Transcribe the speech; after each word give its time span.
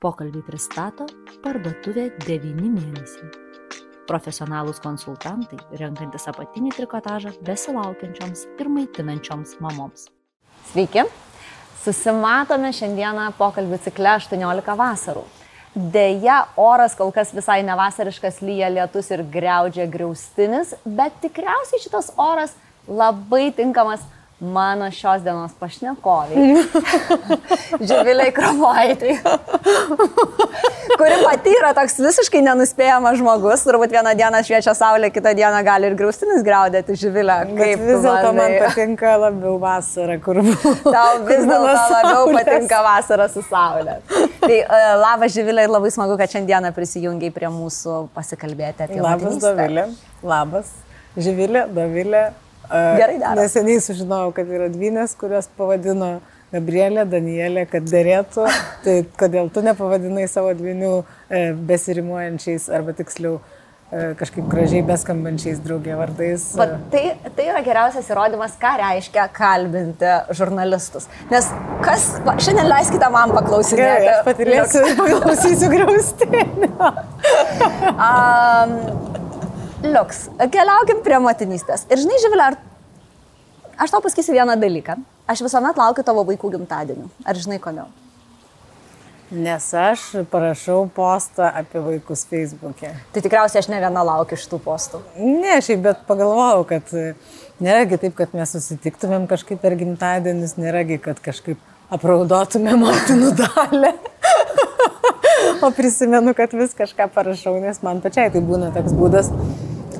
Pokalbį 0.00 0.40
pristato 0.46 1.04
parduotuvė 1.44 2.06
9 2.24 2.54
mėnesiai. 2.56 3.26
Profesionalūs 4.08 4.78
konsultantai, 4.80 5.58
renkantis 5.76 6.24
apatinį 6.30 6.70
trikotažą 6.72 7.34
besilaukiančioms 7.44 8.46
ir 8.56 8.70
maitinančioms 8.72 9.58
mamoms. 9.60 10.06
Sveiki! 10.70 11.04
Susimatome 11.82 12.70
šiandieną 12.78 13.26
pokalbių 13.36 13.76
cikle 13.84 14.14
18 14.14 14.78
vasarų. 14.80 15.26
Deja, 15.76 16.38
oras 16.56 16.96
kol 16.96 17.12
kas 17.12 17.34
visai 17.36 17.58
nevasariškas, 17.68 18.40
lyja 18.40 18.72
lietus 18.72 19.12
ir 19.12 19.20
greudžia 19.36 19.84
griaustinis, 19.84 20.72
bet 20.88 21.20
tikriausiai 21.20 21.84
šitas 21.84 22.08
oras 22.16 22.56
labai 22.88 23.50
tinkamas 23.52 24.08
mano 24.40 24.90
šios 24.90 25.22
dienos 25.22 25.52
pašnekoviai. 25.60 26.64
Živilai 27.88 28.30
Kravaitai. 28.32 29.18
kuri 30.98 31.18
pati 31.24 31.52
yra 31.58 31.70
toks 31.76 31.98
visiškai 32.00 32.40
nenuspėjamas 32.44 33.18
žmogus, 33.20 33.62
turbūt 33.68 33.92
vieną 33.94 34.14
dieną 34.18 34.40
šviečia 34.46 34.74
saulė, 34.76 35.12
kitą 35.12 35.34
dieną 35.36 35.60
gali 35.66 35.90
ir 35.90 35.96
grūstinis 35.98 36.42
graudėti 36.46 36.96
Živilę. 37.02 37.38
Kaip 37.52 37.84
vis 37.84 38.02
dėlto 38.04 38.34
man 38.36 38.56
patinka 38.64 39.14
labiau 39.26 39.56
vasara, 39.62 40.18
kur 40.24 40.40
buvo. 40.46 40.74
Tau 40.88 41.22
vis 41.28 41.44
dėlto 41.44 41.78
labiau 41.94 42.28
patinka 42.34 42.82
vasara 42.86 43.30
su 43.32 43.44
saulė. 43.46 44.00
Tai 44.40 44.60
uh, 44.64 44.90
labas 45.04 45.36
Živilė 45.36 45.68
ir 45.68 45.74
labai 45.76 45.92
smagu, 45.94 46.16
kad 46.20 46.32
šiandieną 46.32 46.72
prisijungiai 46.76 47.32
prie 47.34 47.52
mūsų 47.52 48.06
pasikalbėti 48.16 48.88
apie 48.88 49.00
Labas 49.00 49.26
motinystę. 49.28 49.56
Dovilė. 49.56 49.90
Labas. 50.24 50.78
Živilė, 51.20 51.66
Dovilė. 51.74 52.30
Gerai 52.70 53.18
daro. 53.18 53.40
Neseniai 53.42 53.80
sužinojau, 53.82 54.34
kad 54.34 54.50
yra 54.50 54.68
dvynės, 54.70 55.16
kurios 55.18 55.50
pavadino 55.58 56.18
Gabrielė, 56.50 57.04
Danielė, 57.06 57.64
kad 57.70 57.86
dėrėtų. 57.86 58.48
Tai 58.84 58.98
kodėl 59.18 59.50
tu 59.54 59.62
nepavadinai 59.66 60.26
savo 60.30 60.52
dvinių 60.58 60.92
e, 61.00 61.50
besirimuojančiais 61.70 62.68
arba 62.74 62.94
tiksliau 62.98 63.36
e, 63.38 64.12
kažkaip 64.18 64.48
gražiai 64.50 64.82
beskambančiais 64.86 65.60
draugė 65.62 65.98
vardais. 65.98 66.48
Va, 66.58 66.66
tai, 66.90 67.04
tai 67.36 67.46
yra 67.52 67.62
geriausias 67.66 68.10
įrodymas, 68.10 68.58
ką 68.62 68.74
reiškia 68.82 69.28
kalbinti 69.34 70.16
žurnalistus. 70.38 71.06
Nes 71.30 71.50
kas, 71.86 72.10
va, 72.26 72.34
šiandien 72.42 72.70
leiskite 72.70 73.12
man 73.14 73.34
paklausyti. 73.34 73.82
Gerai, 73.82 74.10
aš 74.16 74.26
patilėsiu 74.26 74.84
ir 74.88 74.98
paklausysiu 74.98 75.70
graustinio. 75.76 76.92
Um, 77.94 79.19
liuks, 79.84 80.26
keliaukim 80.52 81.00
prie 81.04 81.18
motinystės. 81.22 81.86
Ir 81.90 82.02
žinai, 82.02 82.18
Živilė, 82.22 82.50
ar... 82.50 82.58
aš 83.80 83.94
tau 83.94 84.02
pasakysiu 84.04 84.36
vieną 84.36 84.58
dalyką. 84.60 84.98
Aš 85.30 85.44
visuomet 85.46 85.78
laukiu 85.78 86.04
tavo 86.06 86.24
vaikų 86.26 86.56
gimtadienių. 86.56 87.08
Ar 87.28 87.38
žinai 87.38 87.60
kodėl? 87.62 87.90
Nes 89.30 89.68
aš 89.78 90.08
parašau 90.30 90.88
postą 90.90 91.52
apie 91.54 91.78
vaikus 91.84 92.24
Facebook'e. 92.26 92.90
Tai 93.14 93.22
tikriausiai 93.22 93.62
aš 93.62 93.68
ne 93.70 93.78
viena 93.78 94.02
laukiu 94.02 94.38
šitų 94.40 94.58
postų. 94.64 95.02
Ne, 95.22 95.60
šiaip, 95.62 95.84
bet 95.84 96.02
pagalvojau, 96.08 96.64
kad 96.66 96.90
nėragi 97.62 98.00
taip, 98.02 98.16
kad 98.18 98.34
mes 98.34 98.56
susitiktumėm 98.56 99.28
kažkaip 99.30 99.62
per 99.62 99.78
gimtadienius, 99.78 100.56
nėragi, 100.58 100.98
kad 101.04 101.22
kažkaip 101.22 101.62
apraudotume 101.94 102.74
motinų 102.82 103.30
dalį. 103.38 103.94
o 105.64 105.70
prisimenu, 105.78 106.34
kad 106.34 106.58
vis 106.58 106.74
kažką 106.74 107.06
parašau, 107.14 107.54
nes 107.62 107.84
man 107.86 108.02
pačiai 108.02 108.34
tai 108.34 108.42
būna 108.42 108.74
toks 108.74 108.98
būdas 108.98 109.30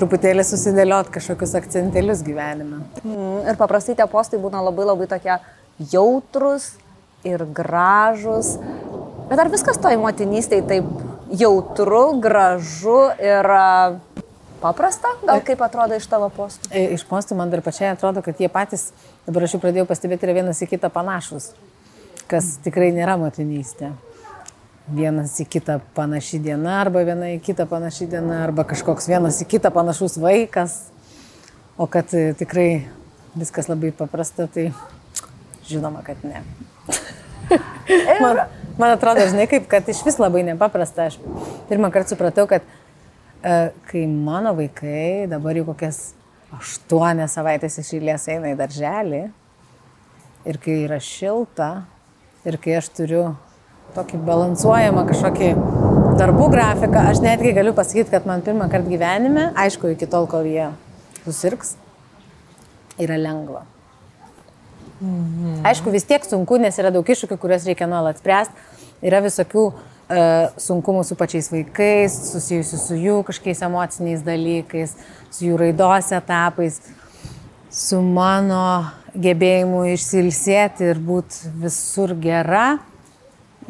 truputėlį 0.01 0.45
susidėliot 0.47 1.11
kažkokius 1.13 1.55
akcentėlius 1.61 2.25
gyvenime. 2.27 2.83
Mm, 3.05 3.51
ir 3.53 3.59
paprastai 3.61 3.97
tie 3.99 4.07
postai 4.11 4.41
būna 4.43 4.63
labai 4.65 4.89
labai 4.89 5.09
tokie 5.11 5.37
jautrus 5.93 6.73
ir 7.27 7.45
gražus. 7.45 8.57
Bet 9.31 9.39
ar 9.39 9.51
viskas 9.53 9.79
toj 9.79 10.01
motinystėje 10.01 10.67
taip 10.67 10.89
jautru, 11.37 12.03
gražu 12.23 13.03
ir 13.23 13.47
a, 13.55 13.99
paprasta? 14.63 15.13
Gal 15.23 15.43
kaip 15.47 15.63
atrodo 15.65 15.99
iš 15.99 16.09
tavo 16.11 16.31
postų? 16.35 16.73
E, 16.75 16.89
Iš 16.97 17.07
postų 17.09 17.39
man 17.39 17.53
dar 17.53 17.63
pačiai 17.65 17.93
atrodo, 17.95 18.25
kad 18.27 18.41
jie 18.41 18.51
patys, 18.53 18.91
dabar 19.29 19.47
aš 19.47 19.57
jau 19.57 19.63
pradėjau 19.63 19.87
pastebėti, 19.89 20.27
yra 20.27 20.41
vienas 20.41 20.63
į 20.65 20.71
kitą 20.73 20.91
panašus, 20.93 21.53
kas 22.31 22.57
tikrai 22.65 22.91
nėra 22.97 23.17
motinystė. 23.21 23.95
Vienas 24.91 25.37
į 25.43 25.47
kitą 25.51 25.79
panaši 25.95 26.41
diena, 26.43 26.81
arba 26.81 27.05
viena 27.07 27.29
į 27.35 27.41
kitą 27.45 27.67
panaši 27.71 28.09
diena, 28.11 28.41
arba 28.47 28.65
kažkoks 28.67 29.07
vienas 29.11 29.39
į 29.43 29.47
kitą 29.53 29.71
panašus 29.75 30.17
vaikas. 30.19 30.79
O 31.81 31.87
kad 31.91 32.11
e, 32.17 32.33
tikrai 32.37 32.89
viskas 33.39 33.71
labai 33.71 33.93
paprasta, 33.97 34.49
tai 34.51 34.71
žinoma, 35.69 36.03
kad 36.07 36.21
ne. 36.27 36.43
man, 38.25 38.43
man 38.81 38.95
atrodo, 38.97 39.25
žinai, 39.31 39.47
kaip, 39.51 39.69
kad 39.71 39.89
iš 39.89 40.03
vis 40.07 40.19
labai 40.21 40.43
nepaprasta. 40.49 41.11
Aš 41.11 41.21
pirmą 41.71 41.93
kartą 41.95 42.17
supratau, 42.17 42.49
kad 42.51 42.67
e, 42.67 43.71
kai 43.91 44.07
mano 44.11 44.57
vaikai 44.59 45.29
dabar 45.31 45.61
jau 45.61 45.69
kokias 45.71 46.11
aštuonias 46.57 47.37
savaitės 47.39 47.79
iš 47.81 47.95
eilės 48.01 48.27
eina 48.33 48.51
į 48.51 48.59
darželį 48.59 49.23
ir 50.51 50.59
kai 50.63 50.81
yra 50.87 50.99
šilta 51.03 51.71
ir 52.49 52.59
kai 52.63 52.79
aš 52.81 52.91
turiu 52.97 53.25
tokį 53.97 54.21
balansuojamą 54.27 55.05
kažkokį 55.09 55.51
darbų 56.21 56.49
grafiką, 56.53 57.05
aš 57.11 57.23
netgi 57.25 57.55
galiu 57.57 57.75
pasakyti, 57.77 58.11
kad 58.13 58.27
man 58.29 58.45
pirmą 58.45 58.69
kartą 58.73 58.93
gyvenime, 58.93 59.51
aišku, 59.59 59.95
iki 59.95 60.09
tol, 60.11 60.29
kol 60.31 60.49
jie 60.49 60.71
susirgs, 61.25 61.77
yra 63.01 63.19
lengva. 63.21 63.65
Mhm. 65.01 65.63
Aišku, 65.65 65.93
vis 65.95 66.05
tiek 66.05 66.25
sunku, 66.29 66.59
nes 66.61 66.77
yra 66.81 66.93
daug 66.93 67.07
iššūkių, 67.09 67.39
kuriuos 67.41 67.65
reikia 67.69 67.89
nuolat 67.89 68.21
spręsti. 68.21 68.69
Yra 69.01 69.23
visokių 69.25 69.63
uh, 69.65 69.79
sunkumų 70.61 71.07
su 71.09 71.17
pačiais 71.17 71.49
vaikais, 71.49 72.17
susijusių 72.35 72.81
su 72.83 72.99
jų 73.01 73.17
kažkokiais 73.31 73.65
emociniais 73.65 74.25
dalykais, 74.27 74.93
su 75.33 75.47
jų 75.49 75.57
raidos 75.63 76.13
etapais, 76.13 76.83
su 77.73 78.03
mano 78.05 78.91
gebėjimu 79.17 79.87
išsilsėti 79.95 80.91
ir 80.93 81.01
būti 81.01 81.55
visur 81.63 82.13
gera. 82.21 82.79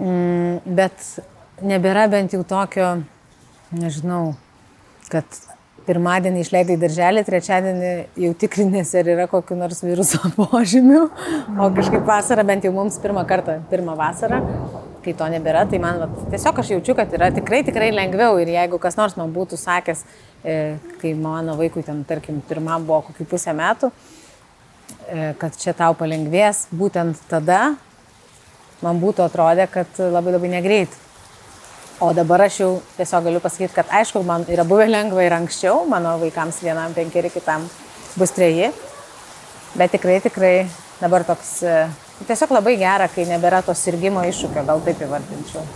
Mm, 0.00 0.61
bet 0.65 1.21
nebėra 1.61 2.06
bent 2.09 2.33
jau 2.33 2.41
tokio, 2.49 3.03
nežinau, 3.77 4.33
kad 5.12 5.27
pirmadienį 5.84 6.44
išleidai 6.44 6.77
darželį, 6.81 7.25
trečiadienį 7.27 7.91
jau 8.25 8.31
tikrinėsi, 8.41 9.00
ar 9.00 9.10
yra 9.15 9.27
kokiu 9.31 9.59
nors 9.59 9.83
viruso 9.84 10.21
požymių, 10.39 11.03
o 11.56 11.69
kažkaip 11.77 12.06
vasarą, 12.09 12.47
bent 12.49 12.65
jau 12.65 12.72
mums 12.77 12.97
pirmą 13.03 13.27
kartą, 13.28 13.59
pirmą 13.72 13.97
vasarą, 13.99 14.41
kai 15.05 15.15
to 15.16 15.28
nebėra, 15.33 15.66
tai 15.69 15.81
man 15.83 16.00
vat, 16.05 16.16
tiesiog 16.33 16.62
aš 16.62 16.72
jaučiu, 16.77 16.97
kad 16.97 17.12
yra 17.16 17.31
tikrai, 17.37 17.60
tikrai 17.66 17.91
lengviau. 17.93 18.39
Ir 18.41 18.53
jeigu 18.53 18.81
kas 18.81 18.97
nors 19.00 19.16
man 19.21 19.33
būtų 19.37 19.56
sakęs, 19.60 20.05
e, 20.44 20.56
kai 21.00 21.15
mano 21.16 21.56
vaikui 21.60 21.84
ten, 21.84 22.03
tarkim, 22.09 22.43
pirmam 22.49 22.84
buvo 22.89 23.03
kokių 23.09 23.28
pusę 23.33 23.56
metų, 23.56 23.93
e, 25.09 25.31
kad 25.41 25.56
čia 25.60 25.77
tau 25.77 25.97
palengvės, 25.97 26.66
būtent 26.77 27.25
tada 27.33 27.62
man 28.84 29.00
būtų 29.02 29.24
atrodę, 29.26 29.66
kad 29.70 30.00
labai 30.00 30.34
labai 30.36 30.50
negreit. 30.56 30.98
O 32.00 32.14
dabar 32.16 32.46
aš 32.46 32.60
jau 32.62 32.68
tiesiog 32.96 33.26
galiu 33.28 33.41
pasakyti, 33.44 33.74
kad 33.76 33.91
aišku, 33.92 34.22
man 34.24 34.46
yra 34.48 34.64
buvę 34.64 34.86
lengva 34.88 35.26
ir 35.26 35.34
anksčiau, 35.36 35.82
mano 35.88 36.14
vaikams 36.22 36.62
vienam 36.64 36.94
penkeri, 36.96 37.28
kitam 37.28 37.66
bus 38.16 38.32
treji, 38.32 38.70
bet 39.76 39.92
tikrai, 39.92 40.16
tikrai 40.24 40.54
dabar 41.02 41.26
toks 41.28 41.58
e, 41.60 41.74
tiesiog 42.24 42.54
labai 42.56 42.78
gera, 42.80 43.08
kai 43.12 43.26
nebėra 43.28 43.60
to 43.66 43.76
sirgymo 43.76 44.24
iššūkio, 44.30 44.64
gal 44.70 44.80
taip 44.86 45.04
įvardinčiau. 45.04 45.66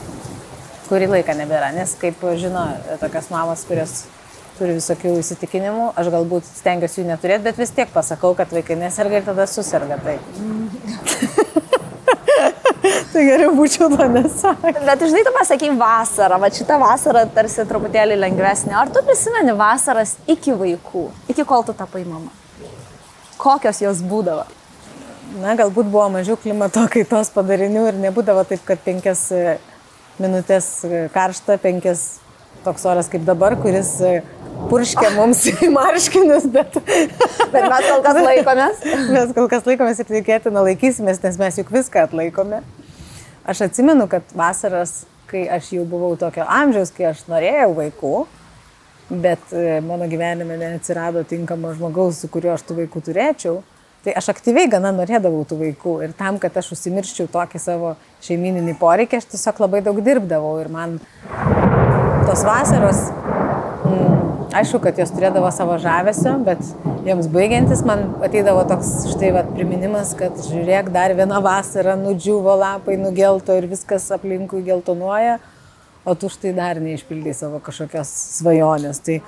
Kurį 0.88 1.10
laiką 1.12 1.36
nebėra, 1.36 1.74
nes 1.76 1.92
kaip 2.00 2.24
žino 2.40 2.64
tokias 3.04 3.28
mamos, 3.32 3.66
kurios 3.68 4.06
turi 4.56 4.78
visokių 4.78 5.18
įsitikinimų, 5.20 5.90
aš 6.00 6.08
galbūt 6.14 6.48
stengiuosi 6.60 7.02
jų 7.02 7.08
neturėti, 7.10 7.44
bet 7.50 7.60
vis 7.60 7.74
tiek 7.74 7.92
pasakau, 7.92 8.32
kad 8.38 8.52
vaikai 8.54 8.78
neserga 8.80 9.20
ir 9.20 9.28
tada 9.28 9.48
susirga. 9.50 10.00
Tai. 10.04 10.16
tai 13.14 13.24
geriau 13.28 13.52
būčiau 13.54 13.88
to 13.92 14.08
nesakęs. 14.10 14.80
Bet 14.86 15.04
žinai, 15.06 15.22
tu 15.26 15.32
pasakai 15.34 15.70
vasarą, 15.78 16.40
va 16.42 16.50
šitą 16.54 16.78
vasarą 16.82 17.24
tarsi 17.34 17.66
truputėlį 17.70 18.18
lengvesnė. 18.18 18.74
Ar 18.80 18.90
tu 18.92 19.02
prisimeni 19.06 19.54
vasaras 19.58 20.16
iki 20.30 20.56
vaikų, 20.58 21.06
iki 21.32 21.46
kol 21.48 21.64
tu 21.66 21.76
tapai 21.78 22.02
mama? 22.08 22.32
Kokios 23.40 23.82
jos 23.84 24.02
būdavo? 24.04 24.46
Na, 25.40 25.54
galbūt 25.58 25.88
buvo 25.90 26.06
mažiau 26.14 26.36
klimato 26.38 26.84
kaitos 26.92 27.32
padarinių 27.34 27.88
ir 27.90 27.96
nebūdavo 28.02 28.44
taip, 28.46 28.62
kad 28.66 28.82
penkias 28.84 29.26
e, 29.34 29.56
minutės 30.22 30.68
e, 30.86 31.06
karšta, 31.14 31.56
penkias 31.62 32.04
toks 32.64 32.84
oras 32.86 33.10
kaip 33.10 33.24
dabar, 33.26 33.56
kuris 33.58 33.96
e, 34.04 34.12
purškia 34.70 35.10
mums 35.18 35.42
į 35.50 35.72
marškinius, 35.74 36.46
bet... 36.54 36.78
bet 36.78 37.66
mes 37.72 37.88
kol 37.88 38.04
kas 38.06 38.20
laikomės. 38.28 38.86
mes 39.10 39.34
kol 39.36 39.50
kas 39.50 39.66
laikomės 39.66 40.04
ir 40.04 40.10
tikėtina 40.12 40.62
laikysimės, 40.68 41.22
nes 41.24 41.40
mes 41.40 41.62
juk 41.62 41.74
viską 41.74 42.06
atlaikome. 42.06 42.62
Aš 43.46 43.66
atsimenu, 43.68 44.06
kad 44.08 44.24
vasaras, 44.36 45.04
kai 45.28 45.44
aš 45.52 45.74
jau 45.76 45.84
buvau 45.88 46.14
tokio 46.20 46.46
amžiaus, 46.48 46.92
kai 46.94 47.10
aš 47.10 47.26
norėjau 47.28 47.74
vaikų, 47.76 48.14
bet 49.24 49.52
mano 49.84 50.08
gyvenime 50.08 50.56
neatsirado 50.60 51.24
tinkamo 51.28 51.74
žmogaus, 51.76 52.22
su 52.22 52.30
kuriuo 52.32 52.54
aš 52.54 52.64
tų 52.64 52.78
vaikų 52.82 53.02
turėčiau, 53.08 53.60
Tai 54.04 54.12
aš 54.20 54.26
aktyviai 54.34 54.68
gana 54.68 54.90
norėdavau 54.92 55.46
tų 55.48 55.56
vaikų. 55.62 55.92
Ir 56.04 56.10
tam, 56.18 56.36
kad 56.36 56.52
aš 56.60 56.74
užsimirščiau 56.74 57.24
tokį 57.32 57.60
savo 57.62 57.94
šeimininį 58.26 58.74
poreikį, 58.76 59.16
aš 59.16 59.30
tiesiog 59.32 59.62
labai 59.64 59.80
daug 59.86 59.96
dirbdavau. 60.04 60.58
Ir 60.60 60.68
man 60.68 60.98
tos 62.28 62.42
vasaros, 62.44 63.00
aišku, 64.58 64.80
kad 64.84 64.98
jos 64.98 65.12
turėdavo 65.14 65.50
savo 65.54 65.76
žavesio, 65.82 66.34
bet 66.46 66.60
joms 67.06 67.28
baigiantis 67.32 67.82
man 67.86 68.06
ateidavo 68.24 68.64
toks 68.70 68.90
štai 69.12 69.32
va 69.34 69.44
priminimas, 69.48 70.14
kad 70.18 70.36
žiūrėk, 70.46 70.90
dar 70.94 71.14
viena 71.18 71.40
vasara, 71.44 71.96
nudžiuvo 72.00 72.54
lapai, 72.60 72.98
nugelto 73.00 73.56
ir 73.58 73.68
viskas 73.70 74.10
aplinkui 74.14 74.64
geltonuoja, 74.66 75.38
o 76.04 76.14
tu 76.18 76.30
štai 76.32 76.54
dar 76.56 76.80
neišpildai 76.84 77.34
savo 77.36 77.60
kažkokios 77.64 78.10
svajonės. 78.38 79.00
Tai 79.04 79.18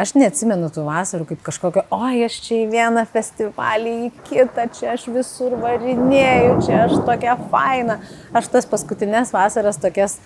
aš 0.00 0.14
neatsimenu 0.18 0.70
tų 0.74 0.86
vasarų 0.88 1.28
kaip 1.32 1.42
kažkokio, 1.46 1.86
oi, 1.94 2.24
aš 2.26 2.38
čia 2.44 2.60
į 2.64 2.70
vieną 2.74 3.06
festivalį, 3.10 3.96
į 4.08 4.12
kitą, 4.28 4.68
čia 4.74 4.94
aš 4.96 5.08
visur 5.14 5.56
varinėjau, 5.62 6.56
čia 6.66 6.80
aš 6.88 6.96
tokia 7.06 7.38
faina. 7.52 8.00
Aš 8.34 8.50
tas 8.56 8.68
paskutinės 8.70 9.32
vasaras 9.34 9.78
tokias 9.80 10.18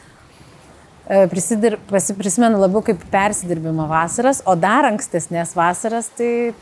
e, 1.09 1.25
prisidir, 1.33 1.79
prisimenu 1.89 2.61
labiau 2.61 2.85
kaip 2.85 3.03
persidirbimo 3.13 3.89
vasaras, 3.91 4.43
o 4.47 4.55
dar 4.57 4.89
ankstesnės 4.93 5.57
vasaras, 5.59 6.13
tai 6.19 6.53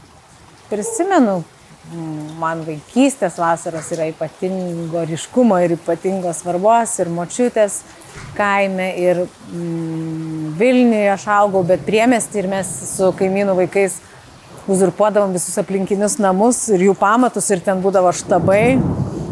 prisimenu, 0.70 1.42
man 2.40 2.64
vaikystės 2.66 3.36
vasaros 3.38 3.92
yra 3.94 4.08
ypatingo 4.10 5.04
ryškumo 5.06 5.58
ir 5.62 5.76
ypatingos 5.76 6.40
svarbos 6.42 6.96
ir 6.98 7.10
močiutės 7.14 7.82
kaime 8.36 8.88
ir 8.98 9.22
mm, 9.26 10.56
Vilniuje 10.56 11.10
aš 11.12 11.26
augau, 11.36 11.62
bet 11.68 11.84
priemesti 11.86 12.40
ir 12.40 12.48
mes 12.48 12.68
su 12.94 13.10
kaimynų 13.18 13.54
vaikais 13.58 14.00
uzurpuodavom 14.72 15.34
visus 15.36 15.58
aplinkinius 15.60 16.16
namus 16.18 16.62
ir 16.72 16.88
jų 16.88 16.96
pamatus 16.98 17.50
ir 17.52 17.60
ten 17.64 17.82
būdavo 17.84 18.10
štabai. 18.16 18.78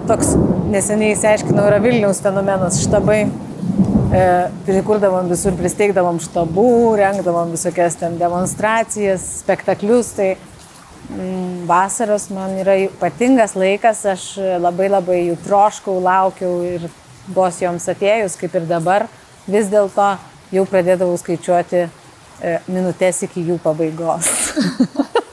Toks 0.09 0.35
neseniai 0.71 1.15
įsiaiškinau 1.15 1.65
yra 1.71 1.81
Vilniaus 1.83 2.21
fenomenas 2.23 2.83
štabai. 2.85 3.25
E, 4.13 4.25
prikurdavom 4.67 5.29
visur, 5.31 5.55
pristeigdavom 5.57 6.19
štabų, 6.23 6.97
rengdavom 7.01 7.55
visokias 7.55 7.97
ten 8.01 8.19
demonstracijas, 8.21 9.25
spektaklius. 9.41 10.13
Tai 10.19 10.29
mm, 10.35 11.65
vasaros 11.71 12.29
man 12.35 12.59
yra 12.61 12.77
ypatingas 12.85 13.57
laikas, 13.57 14.05
aš 14.15 14.27
labai 14.61 14.91
labai 14.93 15.21
jų 15.31 15.39
troškau, 15.47 15.97
laukiau 16.05 16.61
ir 16.69 16.89
vos 17.35 17.61
joms 17.63 17.89
atėjus, 17.89 18.37
kaip 18.41 18.57
ir 18.61 18.69
dabar, 18.69 19.07
vis 19.49 19.71
dėlto 19.73 20.15
jau 20.53 20.65
pradėdavau 20.69 21.17
skaičiuoti 21.21 21.81
e, 21.85 21.89
minutės 22.69 23.25
iki 23.25 23.47
jų 23.49 23.59
pabaigos. 23.65 24.29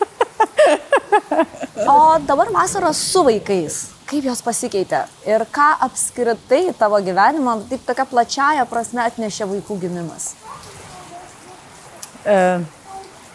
o 1.92 1.98
dabar 2.28 2.54
vasaros 2.56 3.02
su 3.12 3.26
vaikais. 3.28 3.84
Kaip 4.12 4.26
jos 4.28 4.42
pasikeitė 4.44 5.06
ir 5.24 5.46
ką 5.56 5.70
apskritai 5.86 6.74
tavo 6.76 6.98
gyvenimo, 7.00 7.54
taip 7.70 7.86
tokia 7.88 8.04
plačiaja 8.10 8.66
prasme 8.68 9.06
atnešė 9.06 9.48
vaikų 9.48 9.78
gimimas? 9.86 10.34
E, 12.28 12.36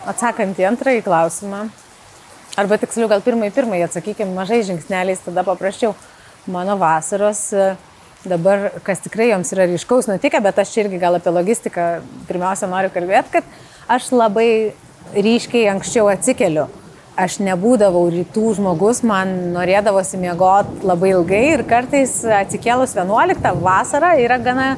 atsakant 0.05 0.61
į 0.61 0.67
antrąjį 0.69 1.01
klausimą, 1.07 1.63
arba 2.61 2.77
tiksliau 2.83 3.09
gal 3.09 3.25
pirmąjį, 3.25 3.55
pirmąjį 3.57 3.89
atsakykime 3.89 4.37
mažai 4.37 4.61
žingsneliais, 4.69 5.25
tada 5.25 5.47
paprasčiau. 5.49 5.97
Mano 6.53 6.77
vasaros 6.77 7.41
e, 7.57 7.73
dabar, 8.29 8.69
kas 8.85 9.01
tikrai 9.07 9.31
joms 9.33 9.57
yra 9.57 9.65
ryškaus 9.73 10.13
nutikę, 10.13 10.45
bet 10.45 10.61
aš 10.61 10.77
irgi 10.85 11.01
gal 11.01 11.17
apie 11.17 11.33
logistiką 11.33 11.89
pirmiausia 12.29 12.69
noriu 12.69 12.93
kalbėti, 12.93 13.39
kad 13.39 13.49
aš 13.97 14.13
labai 14.13 14.51
ryškiai 15.17 15.71
anksčiau 15.73 16.13
atsikeliu. 16.13 16.69
Aš 17.17 17.39
nebūdavau 17.41 18.05
rytų 18.13 18.51
žmogus, 18.59 19.01
man 19.07 19.55
norėdavosi 19.55 20.19
miegoti 20.21 20.85
labai 20.85 21.15
ilgai 21.15 21.43
ir 21.55 21.65
kartais 21.69 22.19
atsikėlus 22.43 22.93
11 22.99 23.55
vasarą 23.65 24.13
yra 24.21 24.37
gana 24.37 24.75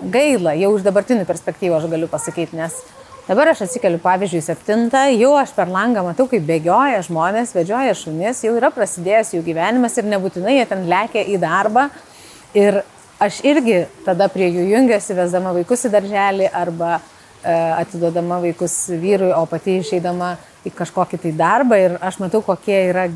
gaila, 0.00 0.54
jau 0.54 0.70
iš 0.76 0.86
dabartinių 0.86 1.26
perspektyvų 1.26 1.80
aš 1.80 1.88
galiu 1.90 2.06
pasakyti, 2.12 2.54
nes 2.60 2.76
dabar 3.26 3.50
aš 3.50 3.64
atsikeliu 3.66 3.98
pavyzdžiui 4.04 4.44
7, 4.46 4.86
jau 5.18 5.32
aš 5.40 5.50
per 5.56 5.66
langą 5.72 6.06
matau, 6.06 6.28
kaip 6.30 6.46
bėgioja 6.46 7.02
žmonės, 7.08 7.56
vedžioja 7.58 7.98
šunis, 7.98 8.44
jau 8.46 8.54
yra 8.54 8.70
prasidėjęs 8.74 9.34
jų 9.34 9.42
gyvenimas 9.50 9.98
ir 9.98 10.06
nebūtinai 10.14 10.60
jie 10.60 10.70
ten 10.70 10.86
lekia 10.90 11.26
į 11.26 11.42
darbą, 11.42 11.88
Ir 12.54 12.80
aš 13.22 13.44
irgi 13.46 13.84
tada 14.02 14.26
prie 14.32 14.48
jų 14.50 14.64
jungiuosi, 14.72 15.14
vesdama 15.14 15.52
vaikus 15.54 15.84
į 15.86 15.92
darželį 15.92 16.48
arba 16.50 16.96
e, 16.96 17.52
atiduodama 17.52 18.40
vaikus 18.42 18.74
vyrui, 18.90 19.30
o 19.30 19.44
pati 19.46 19.76
išeidama 19.78 20.32
į 20.66 20.72
kažkokį 20.76 21.20
tai 21.24 21.32
darbą 21.36 21.78
ir 21.80 21.98
aš 22.04 22.20
matau, 22.22 22.42
kokie 22.44 22.76
yra 22.90 23.08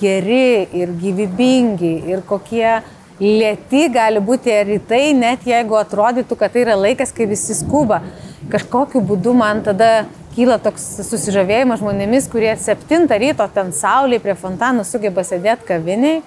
geri 0.00 0.66
ir 0.74 0.92
gyvybingi 1.00 1.94
ir 2.10 2.24
kokie 2.26 2.80
lėti 3.20 3.86
gali 3.94 4.20
būti 4.24 4.54
rytai, 4.66 5.12
net 5.14 5.46
jeigu 5.46 5.78
atrodytų, 5.78 6.36
kad 6.38 6.54
tai 6.54 6.64
yra 6.64 6.74
laikas, 6.78 7.14
kai 7.14 7.28
visi 7.30 7.54
skuba. 7.54 8.02
Kažkokiu 8.50 9.00
būdu 9.06 9.32
man 9.38 9.62
tada 9.64 10.06
kyla 10.34 10.58
toks 10.58 10.82
susižavėjimas 11.06 11.78
žmonėmis, 11.80 12.26
kurie 12.32 12.50
7 12.58 13.06
ryto 13.22 13.46
ten 13.54 13.70
saulė 13.72 14.18
prie 14.20 14.34
fontanų 14.34 14.82
sugeba 14.88 15.22
sėdėti 15.22 15.68
kaviniai 15.68 16.22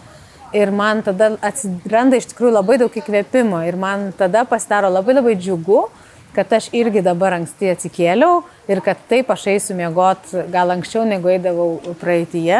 Ir 0.55 0.71
man 0.71 1.01
tada 1.03 1.33
atsiranda 1.43 2.15
iš 2.15 2.29
tikrųjų 2.31 2.53
labai 2.55 2.77
daug 2.79 2.93
įkvėpimo 2.95 3.59
ir 3.67 3.75
man 3.75 4.13
tada 4.15 4.45
pasidaro 4.47 4.87
labai 4.87 5.17
labai 5.17 5.33
džiugu, 5.35 5.89
kad 6.37 6.53
aš 6.53 6.67
irgi 6.77 7.01
dabar 7.01 7.33
anksti 7.39 7.71
atsikėliau 7.73 8.43
ir 8.69 8.81
kad 8.85 8.99
taip 9.09 9.31
aš 9.33 9.47
eisiu 9.55 9.73
miegot 9.79 10.35
gal 10.53 10.69
anksčiau 10.69 11.01
negu 11.09 11.31
eidavau 11.33 11.95
praeitie, 11.97 12.59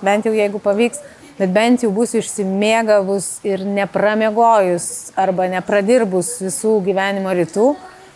bent 0.00 0.24
jau 0.24 0.32
jeigu 0.32 0.60
pavyks, 0.64 1.02
bet 1.36 1.52
bent 1.52 1.84
jau 1.84 1.90
būsiu 1.92 2.22
išsimėgavus 2.22 3.26
ir 3.44 3.66
nepramiegojus 3.68 4.86
arba 5.20 5.44
nepradirbus 5.52 6.38
visų 6.40 6.78
gyvenimo 6.86 7.34
rytų. 7.36 7.66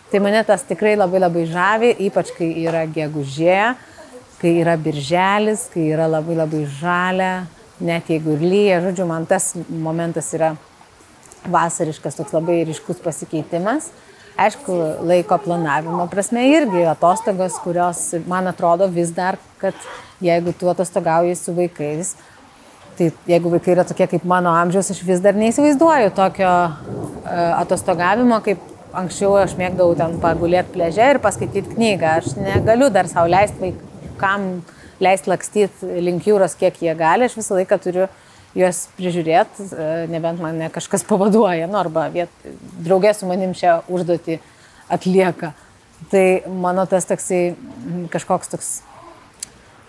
Tai 0.09 0.21
mane 0.25 0.41
tas 0.47 0.65
tikrai 0.65 0.95
labai 0.97 1.21
labai 1.21 1.43
žavi, 1.49 1.91
ypač 2.07 2.31
kai 2.33 2.47
yra 2.63 2.81
gegužė, 2.89 3.59
kai 4.41 4.55
yra 4.63 4.73
birželis, 4.81 5.67
kai 5.73 5.91
yra 5.93 6.07
labai 6.09 6.39
labai 6.39 6.63
žalia, 6.79 7.35
net 7.77 8.09
jeigu 8.09 8.33
ir 8.33 8.47
lyja, 8.47 8.81
žodžiu, 8.87 9.05
man 9.09 9.29
tas 9.29 9.51
momentas 9.69 10.33
yra 10.33 10.55
vasariškas 11.53 12.17
toks 12.17 12.33
labai 12.33 12.63
ryškus 12.65 13.01
pasikeitimas. 13.05 13.91
Aišku, 14.33 14.75
laiko 15.05 15.37
planavimo 15.37 16.07
prasme 16.09 16.47
irgi 16.49 16.83
atostogos, 16.89 17.59
kurios, 17.61 18.01
man 18.27 18.49
atrodo, 18.49 18.87
vis 18.89 19.11
dar, 19.13 19.37
kad 19.61 19.77
jeigu 20.23 20.55
tu 20.57 20.69
atostogauji 20.71 21.35
su 21.37 21.53
vaikais, 21.53 22.15
tai 22.97 23.11
jeigu 23.29 23.51
vaikai 23.53 23.75
yra 23.75 23.85
tokie 23.85 24.07
kaip 24.09 24.25
mano 24.29 24.53
amžiaus, 24.57 24.89
aš 24.89 25.03
vis 25.05 25.21
dar 25.21 25.37
neįsivaizduoju 25.37 26.13
tokio 26.17 26.49
uh, 26.49 27.51
atostogavimo, 27.59 28.41
kaip 28.45 28.69
anksčiau 28.93 29.37
aš 29.41 29.53
mėgdavau 29.59 29.93
ten 29.97 30.17
pagulėti 30.21 30.73
pleže 30.75 31.09
ir 31.13 31.21
paskaityti 31.21 31.75
knygą. 31.75 32.17
Aš 32.21 32.33
negaliu 32.37 32.89
dar 32.93 33.09
savo 33.09 33.29
leisti 33.29 33.69
vaikam 33.69 34.63
leisti 35.03 35.31
lakstyti 35.31 36.01
link 36.03 36.27
jūros, 36.27 36.55
kiek 36.59 36.77
jie 36.81 36.93
gali, 36.97 37.27
aš 37.27 37.37
visą 37.39 37.57
laiką 37.57 37.79
turiu 37.81 38.07
juos 38.57 38.85
prižiūrėti, 38.97 39.67
e, 39.71 39.89
nebent 40.11 40.41
mane 40.43 40.69
kažkas 40.73 41.05
pavaduoja, 41.09 41.67
nu, 41.69 41.79
arba 41.79 42.07
viet, 42.13 42.31
draugė 42.85 43.13
su 43.17 43.29
manim 43.29 43.55
šią 43.57 43.81
užduotį 43.89 44.39
atlieka. 44.93 45.53
Tai 46.11 46.25
mano 46.61 46.83
tas 46.89 47.07
toksai 47.07 47.55
kažkoks 48.11 48.51
toks, 48.51 48.71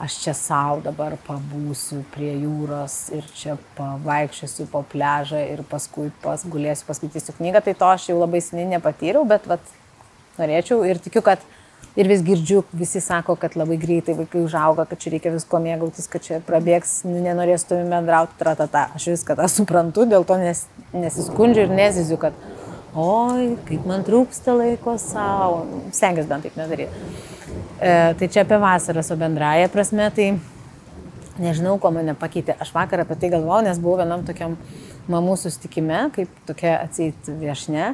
aš 0.05 0.17
čia 0.23 0.35
savo 0.37 0.81
dabar 0.85 1.17
pabūsiu 1.27 2.03
prie 2.15 2.33
jūros 2.43 2.97
ir 3.15 3.27
čia 3.37 3.57
pavaikščiosiu 3.79 4.67
po 4.71 4.85
pležą 4.91 5.43
ir 5.53 5.65
paskui 5.71 6.11
pasgulėsiu, 6.23 6.87
paskaitysiu 6.89 7.37
knygą, 7.39 7.65
tai 7.65 7.77
to 7.79 7.91
aš 7.91 8.09
jau 8.11 8.19
labai 8.21 8.43
seniai 8.45 8.77
nepatyriau, 8.77 9.25
bet 9.29 9.47
vat, 9.51 9.75
norėčiau 10.39 10.83
ir 10.89 11.03
tikiu, 11.03 11.23
kad 11.25 11.43
Ir 11.95 12.09
vis 12.11 12.25
girdžiu, 12.27 12.65
visi 12.75 12.99
sako, 12.99 13.37
kad 13.39 13.55
labai 13.55 13.77
greitai 13.79 14.17
vaikai 14.19 14.41
užauga, 14.43 14.83
kad 14.91 14.99
čia 14.99 15.13
reikia 15.13 15.31
visko 15.31 15.61
mėgautis, 15.63 16.09
kad 16.11 16.25
čia 16.25 16.41
prabėgs, 16.43 17.05
nenorės 17.07 17.69
tavimi 17.69 17.93
bendrauti, 17.93 18.35
tratata. 18.41 18.89
Aš 18.99 19.13
viską 19.13 19.37
tą 19.39 19.47
suprantu, 19.53 20.03
dėl 20.11 20.27
to 20.27 20.35
nes, 20.41 20.65
nesiskundžiu 20.91 21.69
ir 21.69 21.75
neziziu, 21.79 22.19
kad 22.19 22.35
oi, 22.99 23.53
kaip 23.69 23.87
man 23.87 24.03
trūksta 24.07 24.57
laiko 24.59 24.97
savo. 24.99 25.61
Stengiuosi 25.95 26.33
bent 26.33 26.49
taip 26.49 26.59
nedaryti. 26.59 27.05
E, 27.79 27.93
tai 28.19 28.27
čia 28.27 28.43
apie 28.43 28.59
vasarą 28.59 29.05
su 29.07 29.15
bendraja 29.21 29.71
prasme, 29.71 30.09
tai 30.17 30.33
nežinau, 31.39 31.77
ko 31.79 31.93
mane 31.95 32.17
pakeitė. 32.19 32.57
Aš 32.59 32.73
vakar 32.75 33.05
apie 33.05 33.21
tai 33.23 33.31
galvojau, 33.37 33.69
nes 33.69 33.79
buvau 33.83 34.01
vienam 34.03 34.27
tokiam 34.27 34.59
mamų 35.11 35.39
sustikime, 35.39 36.09
kaip 36.19 36.43
tokia 36.51 36.75
atseit 36.81 37.31
viešne. 37.39 37.93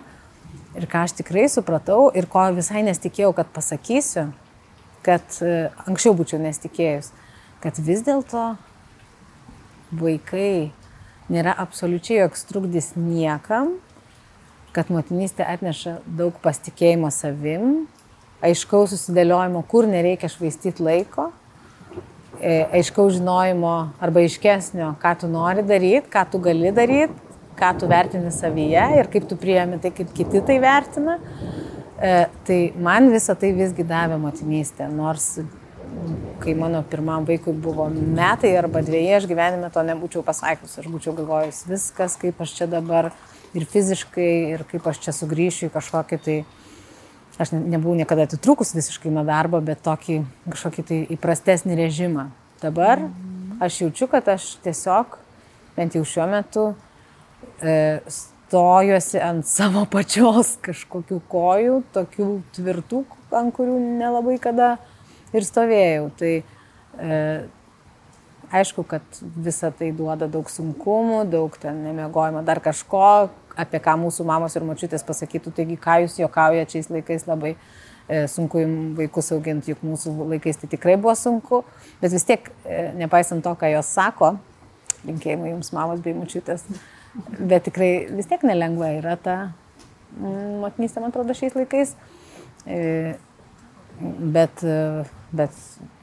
Ir 0.78 0.86
ką 0.86 1.02
aš 1.02 1.16
tikrai 1.18 1.48
supratau 1.50 2.12
ir 2.14 2.28
ko 2.30 2.44
visai 2.54 2.84
nesitikėjau, 2.86 3.32
kad 3.34 3.48
pasakysiu, 3.50 4.28
kad 5.02 5.24
e, 5.42 5.70
anksčiau 5.90 6.14
būčiau 6.14 6.38
nesitikėjus, 6.42 7.10
kad 7.62 7.78
vis 7.82 8.04
dėlto 8.06 8.52
vaikai 9.90 10.70
nėra 11.30 11.56
absoliučiai 11.58 12.20
joks 12.20 12.46
trukdys 12.46 12.92
niekam, 12.94 13.78
kad 14.70 14.92
motinystė 14.94 15.42
atneša 15.50 15.96
daug 16.06 16.36
pasitikėjimo 16.44 17.10
savim, 17.10 17.88
aiškaus 18.44 18.94
susidėliojimo, 18.94 19.64
kur 19.66 19.88
nereikia 19.90 20.30
švaistyti 20.30 20.84
laiko 20.86 21.32
e, 22.38 22.62
aiškaus 22.78 23.18
žinojimo 23.18 23.74
arba 23.98 24.22
aiškesnio, 24.22 24.94
ką 25.02 25.16
tu 25.18 25.30
nori 25.34 25.66
daryti, 25.66 26.06
ką 26.12 26.24
tu 26.30 26.40
gali 26.46 26.70
daryti, 26.76 27.29
ką 27.58 27.72
tu 27.80 27.88
vertini 27.90 28.32
savyje 28.34 28.84
ir 29.00 29.10
kaip 29.12 29.26
tu 29.30 29.38
priemi 29.40 29.80
tai, 29.82 29.92
kaip 29.94 30.12
kiti 30.16 30.42
tai 30.46 30.58
vertina. 30.62 31.18
E, 32.00 32.12
tai 32.46 32.60
man 32.80 33.10
visą 33.12 33.36
tai 33.36 33.52
visgi 33.56 33.84
davė 33.84 34.16
motinystė, 34.20 34.86
nors 34.88 35.34
kai 36.40 36.54
mano 36.54 36.82
pirmam 36.82 37.26
vaikui 37.28 37.52
buvo 37.52 37.88
metai 37.90 38.54
arba 38.56 38.80
dviejai, 38.82 39.18
aš 39.18 39.26
gyvenime 39.28 39.68
to 39.74 39.82
nebūčiau 39.84 40.22
pasakius, 40.24 40.78
aš 40.80 40.88
būčiau 40.88 41.12
galvojus 41.18 41.64
viskas, 41.68 42.16
kaip 42.20 42.40
aš 42.40 42.54
čia 42.56 42.68
dabar 42.70 43.10
ir 43.56 43.66
fiziškai, 43.68 44.30
ir 44.54 44.64
kaip 44.70 44.86
aš 44.88 45.02
čia 45.04 45.14
sugrįšiu 45.16 45.68
į 45.68 45.74
kažkokį 45.74 46.20
tai, 46.24 46.36
aš 47.42 47.52
nebuvau 47.56 47.96
niekada 47.98 48.28
atitrūkus 48.28 48.72
visiškai 48.76 49.12
nuo 49.12 49.26
darbo, 49.28 49.60
bet 49.64 49.82
tokį 49.84 50.22
kažkokį 50.48 50.86
tai 50.88 51.00
įprastesnį 51.16 51.76
režimą. 51.82 52.30
Dabar 52.62 53.08
aš 53.60 53.82
jaučiu, 53.84 54.08
kad 54.12 54.28
aš 54.28 54.54
tiesiog, 54.64 55.18
bent 55.76 55.96
jau 55.98 56.06
šiuo 56.06 56.28
metu, 56.30 56.70
e, 57.62 57.76
stojuosi 58.10 59.20
ant 59.22 59.46
savo 59.46 59.84
pačios 59.90 60.56
kažkokių 60.64 61.20
kojų, 61.30 61.80
tokių 61.94 62.28
tvirtų, 62.56 63.04
ant 63.38 63.54
kurių 63.54 63.78
nelabai 64.00 64.40
kada 64.42 64.74
ir 65.36 65.46
stovėjau. 65.46 66.10
Tai 66.18 66.32
e, 66.40 67.18
aišku, 68.50 68.84
kad 68.90 69.22
visa 69.36 69.70
tai 69.70 69.92
duoda 69.94 70.28
daug 70.30 70.50
sunkumų, 70.50 71.22
daug 71.30 71.54
ten 71.62 71.84
nemiegojimo, 71.86 72.42
dar 72.46 72.60
kažko, 72.64 73.30
apie 73.60 73.80
ką 73.82 73.96
mūsų 74.00 74.26
mamos 74.26 74.56
ir 74.56 74.66
mačiutės 74.66 75.04
pasakytų, 75.06 75.54
taigi 75.54 75.78
ką 75.80 76.00
jūs 76.04 76.18
juokaujate 76.20 76.76
šiais 76.76 76.90
laikais 76.90 77.26
labai 77.28 77.54
e, 77.54 78.24
sunku 78.30 78.62
vaikus 78.98 79.30
auginti, 79.34 79.74
juk 79.74 79.82
mūsų 79.86 80.14
laikais 80.34 80.60
tai 80.60 80.70
tikrai 80.74 80.96
buvo 81.00 81.14
sunku, 81.18 81.62
bet 82.02 82.14
vis 82.14 82.26
tiek, 82.26 82.50
e, 82.64 82.88
nepaisant 82.98 83.44
to, 83.46 83.54
ką 83.58 83.70
jos 83.76 83.90
sako, 83.94 84.34
linkėjimai 85.06 85.54
jums 85.54 85.72
mamos 85.76 86.02
bei 86.04 86.16
mačiutės, 86.16 86.66
bet 87.38 87.66
tikrai 87.68 87.92
vis 88.14 88.28
tiek 88.30 88.44
nelengva 88.46 88.92
yra 88.98 89.16
ta 89.20 89.36
mm, 90.16 90.60
motinystė, 90.64 91.02
man 91.02 91.14
atrodo, 91.14 91.36
šiais 91.36 91.56
laikais. 91.58 91.96
E, 92.66 93.16
bet 94.00 94.62
bet 95.30 95.54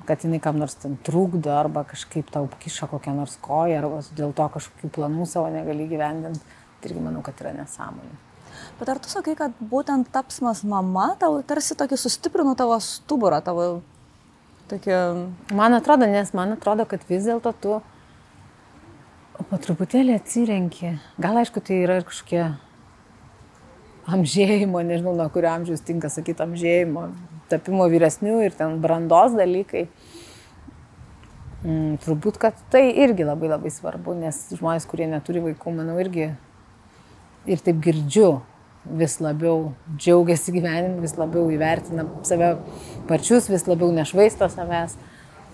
kad 0.07 0.23
jinai 0.23 0.39
kam 0.39 0.59
nors 0.59 0.77
ten 0.79 0.95
trukdo 1.03 1.51
arba 1.51 1.83
kažkaip 1.87 2.29
tau 2.31 2.47
kiša 2.61 2.87
kokią 2.91 3.15
nors 3.15 3.35
koją 3.43 3.81
arba 3.81 3.99
dėl 4.15 4.31
to 4.35 4.45
kažkokių 4.53 4.91
planų 4.95 5.27
savo 5.27 5.49
negali 5.51 5.87
gyvendinti, 5.89 6.39
tai 6.79 6.91
irgi 6.91 7.03
manau, 7.03 7.23
kad 7.25 7.39
yra 7.43 7.51
nesąmonė. 7.57 8.15
Bet 8.79 8.89
ar 8.93 9.01
tu 9.03 9.11
sakai, 9.11 9.35
kad 9.37 9.57
būtent 9.59 10.07
tapsmas 10.13 10.63
mama 10.63 11.09
tau 11.19 11.41
tarsi 11.45 11.75
tokį 11.77 11.99
sustiprino 11.99 12.55
tavo 12.57 12.77
stuburą, 12.81 13.41
tavo 13.43 13.67
tokį... 14.71 14.95
Man 15.57 15.75
atrodo, 15.77 16.07
nes 16.09 16.31
man 16.37 16.55
atrodo, 16.55 16.87
kad 16.89 17.03
vis 17.09 17.27
dėlto 17.27 17.53
tu 17.61 17.77
po 19.46 19.60
truputėlį 19.62 20.15
atsirenki. 20.17 20.96
Gal 21.22 21.38
aišku, 21.41 21.62
tai 21.63 21.82
yra 21.84 22.00
ir 22.00 22.08
kažkokie 22.08 22.44
amžėjimo, 24.08 24.82
nežinau, 24.88 25.13
nuo 25.17 25.27
kurio 25.34 25.51
amžiaus 25.51 25.84
tinka 25.86 26.10
sakyti 26.12 26.44
amžėjimo, 26.46 27.10
tapimo 27.51 27.88
vyresnių 27.91 28.39
ir 28.48 28.56
ten 28.58 28.79
brandos 28.84 29.36
dalykai. 29.38 29.88
Mm, 31.65 31.98
turbūt, 32.03 32.38
kad 32.41 32.58
tai 32.72 32.86
irgi 33.03 33.25
labai 33.27 33.50
labai 33.51 33.72
svarbu, 33.74 34.15
nes 34.17 34.38
žmonės, 34.56 34.86
kurie 34.89 35.08
neturi 35.10 35.41
vaikų, 35.44 35.74
manau, 35.79 35.98
irgi 36.01 36.29
ir 37.50 37.63
taip 37.65 37.82
girdžiu, 37.84 38.29
vis 38.88 39.17
labiau 39.20 39.74
džiaugiasi 39.98 40.53
gyvenimu, 40.56 41.01
vis 41.03 41.17
labiau 41.20 41.50
įvertina 41.51 42.06
save 42.27 42.53
pačius, 43.10 43.50
vis 43.51 43.65
labiau 43.67 43.91
nešvaisto 43.96 44.48
savęs. 44.53 44.96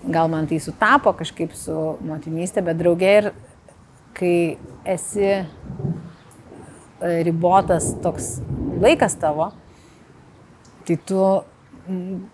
Gal 0.03 0.27
man 0.27 0.49
tai 0.49 0.59
sutapo 0.59 1.13
kažkaip 1.15 1.53
su 1.55 1.95
motinystė, 2.03 2.61
bet 2.67 2.77
draugė 2.81 3.11
ir 3.21 3.29
kai 4.17 4.35
esi 4.95 5.25
e, 5.31 5.45
ribotas 7.27 7.93
toks 8.03 8.37
laikas 8.83 9.17
tavo, 9.21 9.51
tai 10.87 10.99
tu 11.07 11.23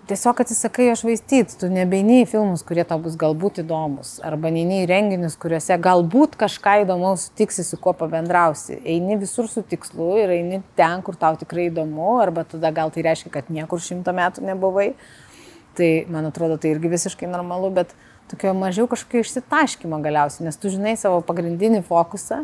tiesiog 0.06 0.42
atsisakai 0.44 0.86
jo 0.92 0.96
švaistyti, 1.00 1.56
tu 1.58 1.68
nebeini 1.74 2.20
į 2.22 2.26
filmus, 2.30 2.62
kurie 2.66 2.84
tau 2.86 3.00
bus 3.02 3.16
galbūt 3.18 3.64
įdomus, 3.64 4.20
arba 4.26 4.52
neini 4.54 4.84
į 4.84 4.90
renginius, 4.92 5.38
kuriuose 5.42 5.78
galbūt 5.82 6.36
kažką 6.38 6.76
įdomaus 6.84 7.26
sutiksi, 7.30 7.66
su 7.66 7.80
kuo 7.82 7.96
pabendrausi. 7.98 8.78
Eini 8.86 9.18
visur 9.22 9.50
su 9.50 9.64
tikslu 9.66 10.12
ir 10.22 10.36
eini 10.36 10.62
ten, 10.78 11.02
kur 11.06 11.18
tau 11.18 11.40
tikrai 11.40 11.70
įdomu, 11.72 12.20
arba 12.22 12.46
tada 12.46 12.70
gal 12.76 12.94
tai 12.94 13.08
reiškia, 13.10 13.34
kad 13.40 13.50
niekur 13.54 13.82
šimto 13.82 14.14
metų 14.14 14.46
nebuvai. 14.52 14.92
Tai 15.80 15.90
man 16.14 16.30
atrodo, 16.30 16.60
tai 16.62 16.76
irgi 16.76 16.94
visiškai 16.94 17.30
normalu, 17.32 17.72
bet 17.74 17.98
tokio 18.30 18.54
mažiau 18.58 18.88
kažkokio 18.90 19.26
išsitaškymo 19.26 20.00
galiausiai, 20.06 20.48
nes 20.48 20.58
tu 20.60 20.72
žinai 20.74 20.96
savo 21.00 21.22
pagrindinį 21.26 21.84
fokusą 21.88 22.44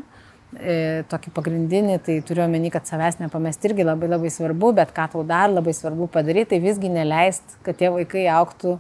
E, 0.55 1.03
tokį 1.11 1.33
pagrindinį, 1.35 1.97
tai 2.05 2.13
turiu 2.23 2.45
omeny, 2.45 2.69
kad 2.71 2.87
savęs 2.87 3.17
nepamesti 3.19 3.67
irgi 3.67 3.83
labai 3.83 4.07
labai 4.07 4.29
svarbu, 4.31 4.71
bet 4.77 4.93
ką 4.95 5.09
tau 5.11 5.23
dar 5.27 5.49
labai 5.51 5.73
svarbu 5.75 6.07
padaryti, 6.11 6.53
tai 6.53 6.59
visgi 6.63 6.91
neleist, 6.91 7.57
kad 7.65 7.75
tie 7.79 7.89
vaikai 7.91 8.23
auktų, 8.31 8.77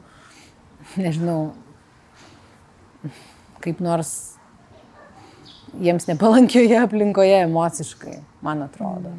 nežinau, 1.03 1.39
kaip 3.65 3.81
nors 3.83 4.13
jiems 5.81 6.07
nepalankioje 6.07 6.79
aplinkoje 6.79 7.41
emociškai, 7.43 8.21
man 8.45 8.63
atrodo. 8.69 9.11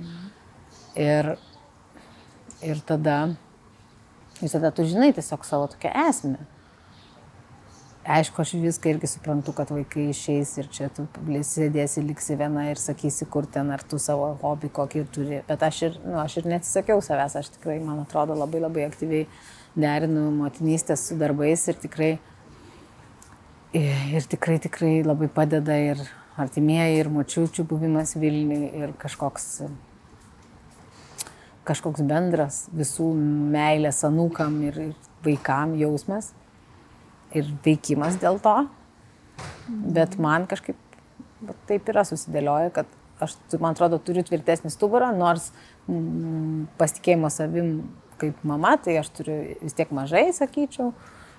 Ir, 0.97 1.35
ir 2.64 2.81
tada, 2.88 3.19
ir 4.40 4.55
tada 4.55 4.73
tu 4.73 4.87
žinai 4.88 5.11
tiesiog 5.19 5.45
savo 5.45 5.69
tokią 5.75 5.93
esmę. 6.07 6.47
Aišku, 8.07 8.39
aš 8.39 8.53
viską 8.63 8.93
irgi 8.93 9.09
suprantu, 9.11 9.51
kad 9.51 9.71
vaikai 9.75 10.05
išeis 10.13 10.53
ir 10.61 10.69
čia 10.71 10.87
tu 10.95 11.09
sėdėsi, 11.27 12.05
liksi 12.07 12.37
viena 12.39 12.69
ir 12.71 12.79
sakysi, 12.79 13.27
kur 13.27 13.49
ten 13.51 13.73
ar 13.75 13.83
tu 13.83 13.99
savo 13.99 14.29
hobį 14.45 14.71
kokį 14.77 15.03
turi. 15.11 15.41
Bet 15.49 15.65
aš 15.67 15.81
ir, 15.89 15.97
nu, 16.05 16.15
aš 16.23 16.37
ir 16.39 16.47
neatsisakiau 16.53 17.03
savęs, 17.03 17.35
aš 17.41 17.51
tikrai, 17.57 17.81
man 17.83 18.05
atrodo, 18.05 18.37
labai 18.39 18.61
labai 18.63 18.85
aktyviai 18.87 19.27
derinu 19.75 20.29
motinystės 20.37 21.03
su 21.09 21.19
darbais 21.19 21.67
ir 21.67 21.81
tikrai, 21.83 22.13
ir 23.75 24.31
tikrai, 24.37 24.61
tikrai 24.63 24.95
labai 25.03 25.27
padeda 25.27 25.75
ir 25.89 26.07
artimieji, 26.39 27.03
ir 27.03 27.11
močiučių 27.11 27.67
buvimas 27.67 28.15
Vilniui, 28.15 28.71
ir 28.85 28.95
kažkoks, 29.03 29.51
kažkoks 31.67 32.07
bendras 32.07 32.69
visų 32.71 33.11
meilės 33.51 34.05
anūkam 34.07 34.63
ir 34.71 34.83
vaikam 35.27 35.75
jausmas 35.75 36.37
ir 37.37 37.50
veikimas 37.64 38.19
dėl 38.23 38.40
to. 38.43 38.57
Bet 39.69 40.16
man 40.23 40.47
kažkaip 40.50 40.78
taip 41.69 41.90
yra 41.93 42.05
susidėlioję, 42.07 42.73
kad 42.75 42.90
aš, 43.23 43.37
man 43.61 43.75
atrodo, 43.75 43.99
turiu 44.02 44.25
tvirtesnį 44.26 44.71
stuburą, 44.73 45.11
nors 45.16 45.50
mm, 45.88 46.66
pasitikėjimo 46.81 47.31
savim 47.33 47.71
kaip 48.21 48.40
mama, 48.49 48.76
tai 48.81 48.99
aš 49.00 49.11
turiu 49.19 49.37
vis 49.61 49.76
tiek 49.76 49.93
mažai, 49.95 50.28
sakyčiau. 50.37 50.93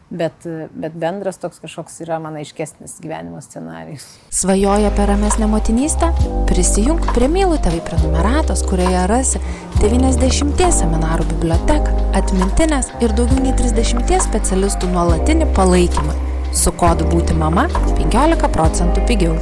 Bet, 0.09 0.45
bet 0.71 0.93
bendras 0.95 1.35
toks 1.35 1.59
kažkoks 1.59 1.97
yra 2.05 2.15
mano 2.23 2.39
aiškesnis 2.39 2.93
gyvenimo 3.03 3.41
scenarijus. 3.43 4.05
Svajoja 4.31 4.87
apie 4.87 5.05
ramesnę 5.05 5.49
motinystę? 5.51 6.13
Prisijung 6.47 7.03
prie 7.11 7.27
Mylų 7.27 7.57
tėvai 7.65 7.81
prenumeratos, 7.89 8.63
kurioje 8.69 9.03
rasi 9.11 9.41
90 9.81 10.63
seminarų 10.79 11.27
biblioteką, 11.33 11.91
atmintinės 12.15 12.93
ir 13.03 13.11
daugiau 13.19 13.43
nei 13.43 13.51
30 13.59 14.23
specialistų 14.29 14.93
nuolatinį 14.95 15.51
palaikymą. 15.59 16.15
Su 16.55 16.71
kodu 16.71 17.11
būti 17.11 17.35
mama 17.35 17.67
15 17.99 18.47
procentų 18.55 19.03
pigiau. 19.11 19.35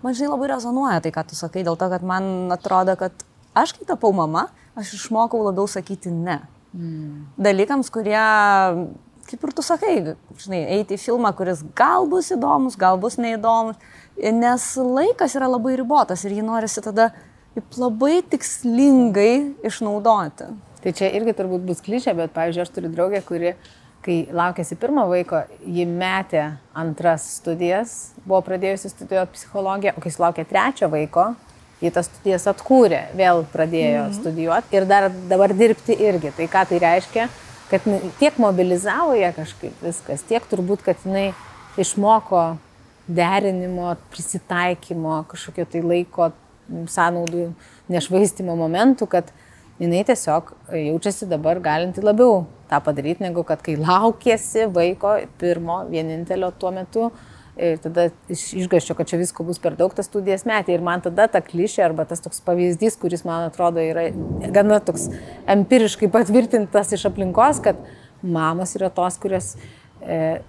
Man 0.00 0.16
žinai 0.16 0.32
labai 0.32 0.54
rezonuoja 0.56 1.02
tai, 1.04 1.12
ką 1.12 1.28
tu 1.28 1.36
sakai, 1.36 1.68
dėl 1.68 1.76
to, 1.76 1.92
kad 1.92 2.00
man 2.00 2.48
atrodo, 2.54 2.96
kad 2.96 3.12
aš 3.52 3.76
kai 3.76 3.84
tapau 3.92 4.16
mama, 4.16 4.48
aš 4.72 4.96
išmokau 4.96 5.44
labiau 5.44 5.68
sakyti 5.68 6.08
ne. 6.08 6.40
Mm. 6.72 7.26
Dalykams, 7.40 7.92
kurie 7.92 8.24
kaip 9.30 9.44
ir 9.44 9.54
tu 9.56 9.62
sakai, 9.64 9.94
žinai, 10.40 10.62
eiti 10.78 10.96
į 10.96 11.02
filmą, 11.02 11.32
kuris 11.36 11.62
gal 11.76 12.06
bus 12.10 12.30
įdomus, 12.34 12.76
gal 12.78 12.98
bus 13.00 13.18
neįdomus, 13.20 13.78
nes 14.16 14.66
laikas 14.80 15.36
yra 15.38 15.48
labai 15.50 15.76
ribotas 15.80 16.24
ir 16.24 16.36
jį 16.38 16.44
norisi 16.46 16.84
tada 16.84 17.10
labai 17.76 18.20
tikslingai 18.30 19.32
išnaudoti. 19.66 20.50
Tai 20.84 20.92
čia 20.94 21.10
irgi 21.18 21.34
turbūt 21.34 21.64
bus 21.66 21.82
klišė, 21.82 22.14
bet, 22.14 22.32
pavyzdžiui, 22.36 22.62
aš 22.62 22.72
turiu 22.74 22.92
draugę, 22.92 23.22
kuri, 23.26 23.54
kai 24.06 24.20
laukėsi 24.30 24.76
pirmo 24.78 25.06
vaiko, 25.10 25.40
ji 25.64 25.86
metė 25.88 26.44
antras 26.76 27.24
studijas, 27.40 27.96
buvo 28.26 28.42
pradėjusi 28.46 28.92
studijuoti 28.92 29.34
psichologiją, 29.34 29.96
o 29.96 30.04
kai 30.04 30.12
sulaukė 30.14 30.44
trečio 30.46 30.90
vaiko, 30.92 31.32
ji 31.80 31.90
tas 31.92 32.06
studijas 32.10 32.46
atkūrė, 32.52 33.02
vėl 33.16 33.42
pradėjo 33.52 34.04
-hmm. 34.04 34.20
studijuoti 34.20 34.78
ir 34.78 34.86
dar 34.86 35.10
dabar 35.28 35.52
dirbti 35.56 35.96
irgi. 36.06 36.32
Tai 36.36 36.46
ką 36.52 36.62
tai 36.68 36.78
reiškia? 36.84 37.28
Kad 37.70 37.86
tiek 38.20 38.38
mobilizavo 38.38 39.16
ją 39.18 39.32
kažkaip 39.36 39.82
viskas, 39.82 40.24
tiek 40.28 40.44
turbūt, 40.50 40.84
kad 40.86 41.00
jinai 41.04 41.30
išmoko 41.80 42.56
derinimo, 43.06 43.94
prisitaikymo, 44.10 45.22
kažkokio 45.30 45.66
tai 45.70 45.82
laiko 45.84 46.30
sąnaudų 46.90 47.50
nešvaistimo 47.92 48.56
momentų, 48.58 49.06
kad 49.10 49.30
jinai 49.78 50.02
tiesiog 50.08 50.52
jaučiasi 50.72 51.28
dabar 51.30 51.60
galinti 51.62 52.02
labiau 52.02 52.44
tą 52.70 52.80
padaryti, 52.82 53.22
negu 53.26 53.44
kad 53.46 53.62
kai 53.62 53.76
laukėsi 53.78 54.66
vaiko 54.74 55.16
pirmo, 55.40 55.84
vienintelio 55.90 56.50
tuo 56.58 56.72
metu. 56.74 57.10
Ir 57.56 57.78
tada 57.80 58.10
iš 58.28 58.50
išgaščio, 58.60 58.92
kad 58.98 59.08
čia 59.08 59.16
visko 59.16 59.44
bus 59.46 59.56
per 59.62 59.78
daug, 59.78 59.94
tas 59.96 60.10
studijas 60.10 60.44
metė. 60.44 60.74
Ir 60.76 60.82
man 60.84 61.00
tada 61.04 61.24
ta 61.32 61.40
klišė 61.40 61.86
arba 61.86 62.04
tas 62.08 62.20
toks 62.20 62.42
pavyzdys, 62.44 62.98
kuris 63.00 63.24
man 63.24 63.46
atrodo 63.48 63.80
yra 63.80 64.10
gana 64.52 64.76
toks 64.84 65.06
empiriškai 65.54 66.10
patvirtintas 66.12 66.92
iš 66.92 67.06
aplinkos, 67.08 67.62
kad 67.64 67.80
mamos 68.20 68.74
yra 68.76 68.90
tos, 68.92 69.16
kurios 69.22 69.54
e, 70.04 70.42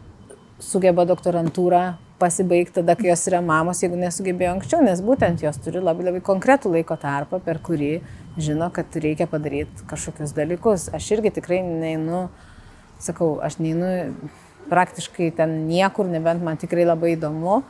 sugeba 0.59 1.05
doktorantūrą 1.07 1.83
pasibaigti 2.19 2.79
tada, 2.79 2.95
kai 2.97 3.11
jos 3.11 3.23
yra 3.29 3.39
mamos, 3.45 3.79
jeigu 3.83 3.99
nesugebėjo 4.01 4.55
anksčiau, 4.55 4.81
nes 4.83 4.99
būtent 5.05 5.43
jos 5.45 5.59
turi 5.61 5.79
labai 5.83 6.07
labai 6.09 6.21
konkretų 6.25 6.73
laiko 6.73 6.97
tarpą, 6.99 7.39
per 7.45 7.61
kurį 7.63 7.91
žino, 8.41 8.67
kad 8.73 8.97
reikia 8.99 9.29
padaryti 9.29 9.85
kažkokius 9.89 10.33
dalykus. 10.37 10.87
Aš 10.97 11.11
irgi 11.17 11.31
tikrai 11.37 11.61
neinu, 11.65 12.25
sakau, 13.03 13.35
aš 13.45 13.59
neinu 13.61 13.93
praktiškai 14.69 15.31
ten 15.37 15.59
niekur, 15.69 16.07
nebent 16.09 16.43
man 16.43 16.59
tikrai 16.59 16.85
labai 16.87 17.15
įdomu. 17.15 17.61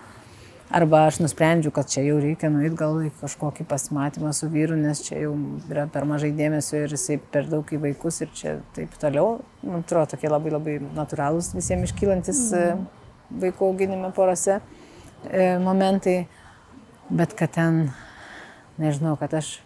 Arba 0.68 1.06
aš 1.08 1.22
nusprendžiu, 1.24 1.72
kad 1.72 1.88
čia 1.88 2.01
jau 2.04 2.18
reikia 2.20 2.50
nueiti 2.51 2.75
gal 2.75 2.98
į 3.08 3.13
kažkokį 3.22 3.63
pasimatymą 3.70 4.34
su 4.36 4.50
vyru, 4.51 4.75
nes 4.75 5.00
čia 5.06 5.22
jau 5.22 5.32
yra 5.72 5.86
per 5.88 6.04
mažai 6.10 6.34
dėmesio 6.36 6.82
ir 6.84 6.92
jisai 6.92 7.16
per 7.32 7.48
daug 7.48 7.72
į 7.72 7.80
vaikus 7.86 8.20
ir 8.25 8.34
čia 8.36 8.58
taip 8.75 8.98
toliau. 9.00 9.38
Man 9.63 9.86
atrodo, 9.86 10.12
tokie 10.18 10.27
labai 10.27 10.51
labai 10.51 10.75
natūralūs 10.84 11.54
visiems 11.56 11.94
iškylantis 11.94 12.44
mm 12.51 12.88
vaikų 13.32 13.72
auginime 13.72 14.12
porose 14.16 14.58
e, 14.58 15.58
momentai, 15.62 16.18
bet 17.10 17.36
kad 17.38 17.54
ten, 17.58 17.88
nežinau, 18.80 19.18
kad 19.20 19.34
aš 19.38 19.58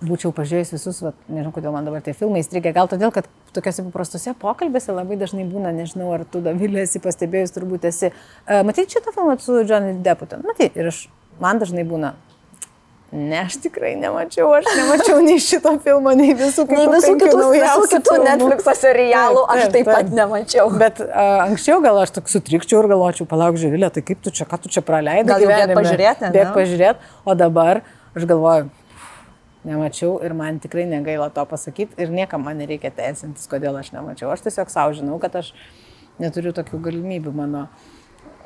būčiau 0.00 0.32
pažiūrėjus 0.34 0.72
visus, 0.74 1.00
va, 1.04 1.12
nežinau, 1.28 1.52
kodėl 1.54 1.74
man 1.74 1.86
dabar 1.86 2.04
tie 2.04 2.14
filmai 2.16 2.40
įstrigė, 2.40 2.72
gal 2.76 2.88
todėl, 2.88 3.12
kad 3.14 3.28
tokiuose 3.56 3.84
paprastose 3.86 4.34
pokalbėse 4.40 4.94
labai 4.96 5.18
dažnai 5.20 5.44
būna, 5.48 5.74
nežinau, 5.76 6.10
ar 6.16 6.24
tu 6.28 6.40
Davilė 6.44 6.84
esi 6.86 7.02
pastebėjus, 7.04 7.52
turbūt 7.56 7.88
esi. 7.90 8.12
Uh, 8.46 8.62
matai 8.66 8.86
šitą 8.88 9.12
filmą 9.14 9.36
su 9.44 9.60
Johnny 9.62 9.98
Deppu, 10.04 10.30
matai, 10.44 10.70
ir 10.72 10.88
aš, 10.92 11.06
man 11.42 11.60
dažnai 11.62 11.84
būna, 11.88 12.14
Ne, 13.14 13.44
aš 13.44 13.60
tikrai 13.62 13.92
nemačiau, 13.94 14.48
aš 14.56 14.64
nemačiau 14.74 15.20
nei 15.22 15.38
šito 15.38 15.70
filmo, 15.84 16.10
nei 16.18 16.32
visų 16.34 16.64
kitų, 16.66 16.78
nei 16.80 16.94
visų 16.96 17.12
kitų, 17.20 17.42
visų 17.52 17.84
kitų 17.92 18.14
Netflix 18.24 18.80
serialų, 18.80 19.44
taip, 19.44 19.52
taip, 19.52 19.60
aš 19.60 19.62
taip, 19.62 19.76
taip 19.76 19.90
pat 19.92 20.08
nemačiau. 20.18 20.64
Bet 20.80 21.02
uh, 21.04 21.44
anksčiau 21.44 21.78
gal 21.84 22.00
aš 22.02 22.16
tik 22.16 22.32
sutrikčiau 22.32 22.80
ir 22.82 22.88
galvočiau, 22.90 23.28
palauk, 23.30 23.60
živilė, 23.60 23.92
tai 23.94 24.02
kaip 24.08 24.24
tu 24.24 24.34
čia, 24.34 24.48
ką 24.50 24.58
tu 24.64 24.72
čia 24.72 24.82
praleidai? 24.82 25.28
Gal 25.30 25.46
jau 25.46 25.52
bėg 25.52 25.76
pažiūrėti, 25.78 26.26
ne? 26.26 26.32
Bėg 26.34 26.50
pažiūrėti, 26.56 27.12
o 27.22 27.36
dabar 27.38 27.84
aš 28.18 28.26
galvoju, 28.32 28.66
nemačiau 29.64 30.18
ir 30.24 30.34
man 30.36 30.60
tikrai 30.62 30.84
negaila 30.88 31.30
to 31.34 31.44
pasakyti 31.48 31.96
ir 32.00 32.12
niekam 32.12 32.44
man 32.44 32.60
nereikia 32.60 32.92
teisintis, 32.94 33.48
kodėl 33.50 33.76
aš 33.80 33.92
nemačiau. 33.96 34.30
Aš 34.32 34.44
tiesiog 34.46 34.72
savo 34.72 34.94
žinau, 34.96 35.18
kad 35.22 35.36
aš 35.40 35.52
neturiu 36.20 36.54
tokių 36.56 36.80
galimybių 36.88 37.34
mano 37.34 37.66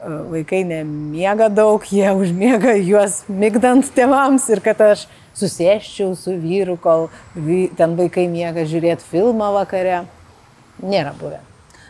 vaikai 0.05 0.63
nemiega 0.65 1.49
daug, 1.51 1.83
jie 1.91 2.07
užmiega 2.15 2.77
juos 2.79 3.25
mygdant 3.29 3.89
tėvams 3.97 4.47
ir 4.53 4.63
kad 4.63 4.81
aš 4.85 5.09
susėščiau 5.39 6.15
su 6.19 6.35
vyru, 6.39 6.79
kol 6.81 7.09
vy, 7.35 7.67
ten 7.79 7.97
vaikai 7.99 8.29
miega 8.31 8.67
žiūrėti 8.67 9.07
filmą 9.07 9.51
vakare. 9.55 10.05
Nėra 10.79 11.13
buvę. 11.19 11.41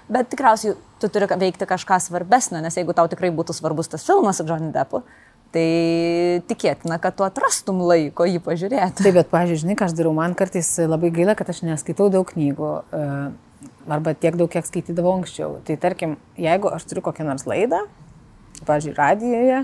Bet 0.08 0.30
tikriausiai 0.32 0.76
tu 1.00 1.10
turi 1.12 1.28
veikti 1.28 1.68
kažką 1.68 1.98
svarbesnio, 2.00 2.62
nes 2.64 2.76
jeigu 2.76 2.94
tau 2.96 3.08
tikrai 3.10 3.28
būtų 3.34 3.56
svarbus 3.56 3.90
tas 3.92 4.06
filmas 4.06 4.40
su 4.40 4.46
Johnny 4.48 4.72
Deppu, 4.72 5.02
tai 5.54 6.42
tikėtina, 6.50 6.98
kad 7.02 7.16
tu 7.18 7.24
atrastum 7.26 7.80
laiko 7.88 8.26
jį 8.28 8.40
pažiūrėti. 8.44 9.02
Taip, 9.02 9.14
bet, 9.16 9.30
pažiūrėjau, 9.32 9.76
ką 9.78 9.88
aš 9.88 9.96
darau, 9.98 10.14
man 10.16 10.36
kartais 10.38 10.70
labai 10.84 11.12
gaila, 11.14 11.36
kad 11.38 11.50
aš 11.52 11.62
neskaitau 11.66 12.10
daug 12.12 12.28
knygų. 12.28 12.72
Uh, 12.92 13.28
arba 13.88 14.14
tiek 14.14 14.36
daug, 14.38 14.50
kiek 14.52 14.66
skaitydavau 14.66 15.16
anksčiau. 15.18 15.58
Tai 15.66 15.76
tarkim, 15.80 16.16
jeigu 16.38 16.70
aš 16.72 16.86
turiu 16.88 17.02
kokią 17.06 17.26
nors 17.26 17.46
laidą, 17.48 17.82
pavyzdžiui, 18.68 18.94
radijoje, 18.98 19.60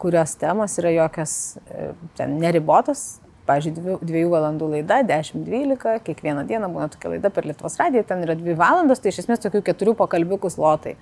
kurios 0.00 0.36
temos 0.40 0.76
yra 0.80 0.92
jokios 0.94 1.34
e, 1.68 1.90
ten 2.18 2.38
neribotos, 2.40 3.20
pavyzdžiui, 3.48 3.98
dviejų 4.06 4.30
valandų 4.32 4.70
laida, 4.76 5.00
10-12, 5.06 5.98
kiekvieną 6.06 6.46
dieną 6.48 6.70
būna 6.72 6.88
tokia 6.92 7.14
laida 7.14 7.32
per 7.34 7.48
Lietuvos 7.48 7.76
radiją, 7.80 8.04
ten 8.08 8.22
yra 8.24 8.36
dvi 8.38 8.54
valandos, 8.58 9.02
tai 9.02 9.12
iš 9.12 9.24
esmės 9.24 9.42
tokių 9.44 9.64
keturių 9.66 9.96
pokalbiukų 9.98 10.52
slotai. 10.54 10.96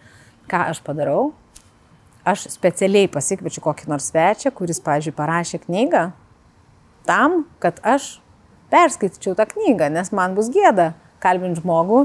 Ką 0.49 0.65
aš 0.73 0.81
padarau? 0.85 1.33
Aš 2.29 2.49
specialiai 2.53 3.09
pasikviečiu 3.09 3.63
kokį 3.65 3.89
nors 3.89 4.11
svečią, 4.11 4.53
kuris, 4.55 4.81
pavyzdžiui, 4.85 5.17
parašė 5.17 5.63
knygą 5.65 6.09
tam, 7.09 7.45
kad 7.63 7.79
aš 7.87 8.19
perskaityčiau 8.73 9.37
tą 9.39 9.47
knygą, 9.49 9.89
nes 9.95 10.11
man 10.13 10.35
bus 10.37 10.51
gėda 10.53 10.93
kalbinti 11.25 11.63
žmogų 11.63 12.05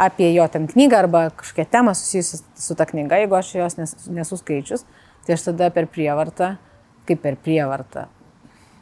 apie 0.00 0.30
jo 0.34 0.46
ten 0.50 0.66
knygą 0.70 1.04
arba 1.04 1.26
kažkokią 1.36 1.66
temą 1.70 1.94
susijusią 1.94 2.40
su 2.58 2.76
ta 2.78 2.86
knyga, 2.88 3.20
jeigu 3.20 3.36
aš 3.38 3.52
jos 3.54 3.76
nes, 3.78 3.94
nesu 4.10 4.38
skaičius, 4.40 4.86
tai 5.26 5.36
aš 5.36 5.50
tada 5.50 5.68
per 5.74 5.86
prievartą, 5.90 6.54
kaip 7.08 7.20
per 7.22 7.36
prievartą. 7.36 8.08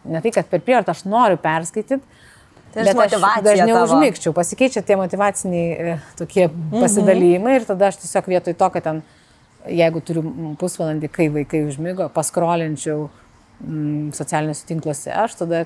Ne 0.08 0.22
tai, 0.22 0.32
kad 0.34 0.48
per 0.50 0.62
prievartą 0.64 0.94
aš 0.94 1.04
noriu 1.10 1.40
perskaityti, 1.42 2.00
Tai 2.72 2.84
bet 2.88 2.96
aš 2.96 3.42
dažniau 3.44 3.82
užmygčiau, 3.84 4.32
pasikeičia 4.32 4.80
tie 4.80 4.96
motivaciniai 4.96 5.72
e, 5.92 5.96
tokie 6.16 6.46
mhm. 6.46 6.80
pasidalymai 6.80 7.58
ir 7.58 7.66
tada 7.68 7.90
aš 7.90 7.98
tiesiog 8.00 8.30
vietoj 8.32 8.56
to, 8.56 8.68
kad 8.72 8.86
ten, 8.86 9.02
jeigu 9.70 10.02
turiu 10.04 10.54
pusvalandį, 10.60 11.10
kai 11.12 11.28
vaikai 11.32 11.62
užmygo, 11.68 12.08
paskrolinčiau 12.14 13.06
mm, 13.62 14.10
socialiniuose 14.16 14.66
tinkluose, 14.68 15.12
aš 15.14 15.38
tada 15.42 15.64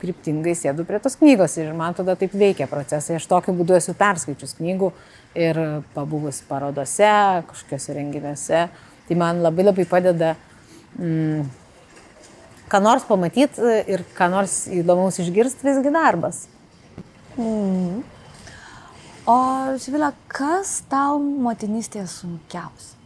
kryptingai 0.00 0.54
sėdu 0.56 0.86
prie 0.88 1.00
tos 1.02 1.18
knygos 1.20 1.58
ir 1.60 1.72
man 1.76 1.96
tada 1.96 2.14
taip 2.18 2.32
veikia 2.36 2.68
procesai. 2.70 3.18
Aš 3.18 3.28
tokiu 3.28 3.54
būdu 3.58 3.76
esu 3.76 3.94
perskaičius 3.98 4.56
knygų 4.58 4.92
ir 5.38 5.60
pabuvus 5.94 6.40
parodose, 6.48 7.10
kažkokiuose 7.50 7.96
renginiuose. 7.98 8.62
Tai 9.08 9.18
man 9.20 9.42
labai 9.44 9.66
labai 9.66 9.84
padeda 9.90 10.32
mm, 10.96 11.50
ką 12.70 12.80
nors 12.84 13.04
pamatyti 13.08 13.74
ir 13.92 14.06
ką 14.16 14.30
nors 14.32 14.62
įdomaus 14.72 15.20
išgirsti 15.20 15.68
visgi 15.68 15.92
darbas. 15.92 16.46
Mm. 17.36 18.00
O, 19.28 19.36
Živilė, 19.78 20.14
kas 20.32 20.80
tau 20.90 21.20
motinystėje 21.20 22.06
sunkiausia? 22.10 22.99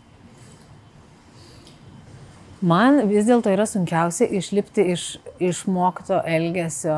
Man 2.64 3.02
vis 3.10 3.26
dėlto 3.28 3.50
yra 3.52 3.66
sunkiausia 3.68 4.24
išlipti 4.38 4.86
iš 4.94 5.02
išmokto 5.42 6.22
elgesio 6.24 6.96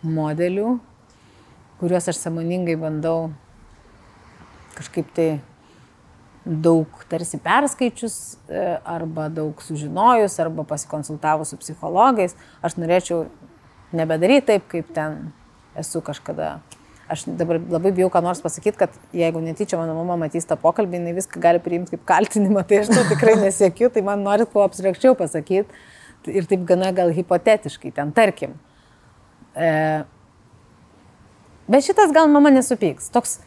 modelių, 0.00 0.78
kuriuos 1.80 2.08
aš 2.08 2.20
samoningai 2.22 2.78
bandau 2.80 3.26
kažkaip 4.72 5.10
tai 5.12 5.26
daug 6.46 6.88
tarsi 7.10 7.36
perskaičius 7.42 8.16
e, 8.48 8.62
arba 8.88 9.28
daug 9.28 9.60
sužinojus 9.60 10.38
arba 10.40 10.64
pasikonsultavus 10.64 11.52
su 11.52 11.60
psichologais. 11.60 12.32
Aš 12.64 12.78
norėčiau 12.80 13.26
nebedaryti 13.92 14.54
taip, 14.54 14.64
kaip 14.72 14.88
ten 14.96 15.34
esu 15.76 16.00
kažkada 16.00 16.54
aš 17.12 17.26
dabar 17.38 17.60
labai 17.60 17.92
bijau 17.94 18.08
ką 18.12 18.22
nors 18.24 18.40
pasakyti, 18.44 18.78
kad 18.80 18.94
jeigu 19.16 19.42
netyčia 19.44 19.78
mano 19.80 19.94
mama 19.98 20.16
matys 20.24 20.48
tą 20.48 20.56
pokalbį, 20.60 20.98
jinai 21.00 21.14
viską 21.16 21.42
gali 21.42 21.60
priimti 21.62 21.96
kaip 21.96 22.06
kaltinimą, 22.08 22.64
tai 22.68 22.82
aš 22.82 22.92
to 22.92 23.04
tikrai 23.12 23.36
nesiekiu, 23.40 23.90
tai 23.92 24.04
man 24.06 24.24
norit 24.24 24.50
kuo 24.52 24.64
abstrakčiau 24.64 25.16
pasakyti 25.18 26.32
ir 26.32 26.48
taip 26.50 26.64
gana 26.66 26.92
gal 26.94 27.12
hipotetiškai, 27.14 27.92
ten 27.96 28.12
tarkim. 28.16 28.54
E, 29.54 29.70
bet 31.68 31.86
šitas 31.86 32.14
gal 32.14 32.30
mama 32.30 32.52
nesupyks. 32.54 33.10
Toks, 33.12 33.40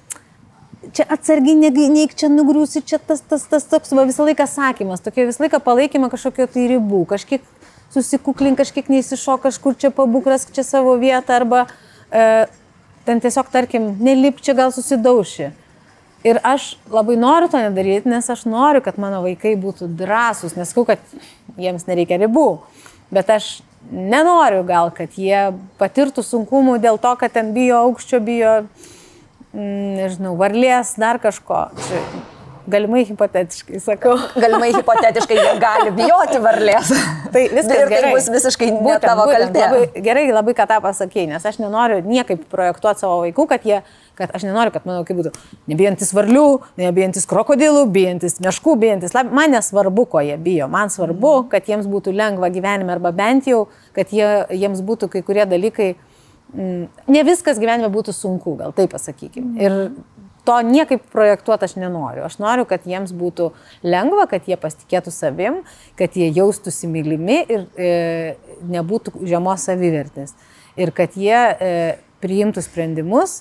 čia 0.93 1.07
atsargiai 1.09 1.71
neik, 1.89 2.13
čia 2.17 2.29
nugriūsi, 2.29 2.83
čia 2.85 2.99
tas, 2.99 3.23
tas, 3.23 3.47
tas 3.49 3.65
toks 3.69 3.95
va, 3.95 4.05
visą 4.07 4.27
laiką 4.27 4.47
sakymas, 4.49 5.03
tokia 5.05 5.27
visą 5.29 5.45
laiką 5.45 5.61
palaikymą 5.65 6.11
kažkokio 6.13 6.47
tai 6.51 6.67
ribų, 6.75 7.05
kažkiek 7.09 7.45
susikuklink, 7.95 8.59
kažkiek 8.59 8.91
neįsišok, 8.91 9.45
kažkur 9.47 9.79
čia 9.79 9.91
pabukras, 9.95 10.47
čia 10.51 10.65
savo 10.67 10.95
vietą 10.99 11.39
arba 11.39 11.65
e, 12.11 12.45
ten 13.05 13.21
tiesiog, 13.23 13.51
tarkim, 13.53 13.93
nelip 14.03 14.41
čia 14.43 14.55
gal 14.57 14.73
susidauši. 14.75 15.51
Ir 16.25 16.39
aš 16.41 16.71
labai 16.89 17.19
noriu 17.21 17.49
to 17.53 17.61
nedaryti, 17.61 18.09
nes 18.09 18.29
aš 18.33 18.47
noriu, 18.49 18.81
kad 18.81 18.97
mano 19.01 19.21
vaikai 19.25 19.53
būtų 19.61 19.91
drąsūs, 19.99 20.57
nesakau, 20.57 20.87
kad 20.89 21.01
jiems 21.61 21.85
nereikia 21.85 22.17
ribų, 22.23 22.47
bet 23.13 23.29
aš 23.29 23.59
nenoriu 23.91 24.63
gal, 24.65 24.89
kad 24.95 25.13
jie 25.21 25.51
patirtų 25.77 26.25
sunkumų 26.25 26.79
dėl 26.81 26.97
to, 27.01 27.13
kad 27.21 27.35
ten 27.35 27.53
bijo 27.53 27.83
aukščio, 27.85 28.21
bijo, 28.25 28.55
mm, 29.53 29.91
nežinau, 30.01 30.33
varlės, 30.39 30.95
dar 30.97 31.21
kažko. 31.21 31.67
Čia 31.85 32.01
galimai 32.67 33.03
hipotetiškai 33.05 33.79
sakau. 33.83 34.15
Galimai 34.35 34.71
hipotetiškai 34.75 35.37
jie 35.37 35.53
gali 35.61 35.91
bijoti 35.95 36.39
varlės. 36.43 36.91
Tai 37.35 37.43
viskas 37.51 37.75
ir 37.75 37.89
tai 37.89 37.97
gerai. 37.97 38.11
bus 38.15 38.29
visiškai 38.31 38.69
ne 38.71 38.79
Būtent, 38.79 39.05
tavo 39.05 39.25
būtent, 39.27 39.51
kaltė. 39.51 39.63
Labai, 39.65 40.03
gerai, 40.05 40.23
labai 40.33 40.55
ką 40.57 40.65
tą 40.69 40.79
pasakėjai, 40.83 41.27
nes 41.33 41.45
aš 41.49 41.59
nenoriu 41.61 41.99
niekaip 42.05 42.45
projektuoti 42.51 43.03
savo 43.03 43.19
vaikų, 43.25 43.45
kad 43.51 43.67
jie, 43.67 43.81
kad 44.19 44.33
aš 44.37 44.47
nenoriu, 44.47 44.73
kad 44.75 44.87
mano 44.87 45.01
vaikai 45.03 45.17
būtų 45.19 45.33
nebijantis 45.71 46.13
varlių, 46.15 46.45
nebijantis 46.79 47.27
krokodilų, 47.29 47.85
bijantis 47.95 48.39
meškų, 48.43 48.77
bijantis 48.81 49.15
lab. 49.17 49.33
Man 49.35 49.55
nesvarbu, 49.57 50.07
ko 50.15 50.23
jie 50.23 50.39
bijo. 50.41 50.69
Man 50.71 50.93
svarbu, 50.93 51.35
kad 51.51 51.67
jiems 51.69 51.89
būtų 51.91 52.15
lengva 52.15 52.51
gyvenime 52.53 52.95
arba 52.95 53.11
bent 53.15 53.49
jau, 53.51 53.65
kad 53.97 54.15
jie, 54.15 54.29
jiems 54.55 54.83
būtų 54.85 55.11
kai 55.11 55.25
kurie 55.27 55.45
dalykai, 55.49 55.93
mm, 56.55 57.07
ne 57.11 57.27
viskas 57.27 57.59
gyvenime 57.61 57.91
būtų 57.93 58.15
sunku, 58.15 58.55
gal 58.61 58.75
taip 58.75 58.95
pasakykime. 58.95 59.57
Ir 59.59 59.79
to 60.45 60.55
niekaip 60.65 61.03
projektuoti 61.11 61.67
aš 61.67 61.75
nenoriu. 61.79 62.25
Aš 62.27 62.37
noriu, 62.41 62.65
kad 62.69 62.85
jiems 62.87 63.13
būtų 63.15 63.51
lengva, 63.85 64.27
kad 64.31 64.47
jie 64.49 64.57
pasitikėtų 64.59 65.13
savim, 65.13 65.61
kad 65.99 66.15
jie 66.17 66.29
jaustųsi 66.35 66.89
mylimi 66.91 67.41
ir 67.43 67.65
e, 67.75 67.91
nebūtų 68.69 69.17
žemos 69.27 69.65
savivertės. 69.67 70.35
Ir 70.79 70.91
kad 70.95 71.15
jie 71.19 71.35
e, 71.35 71.75
priimtų 72.23 72.63
sprendimus, 72.65 73.39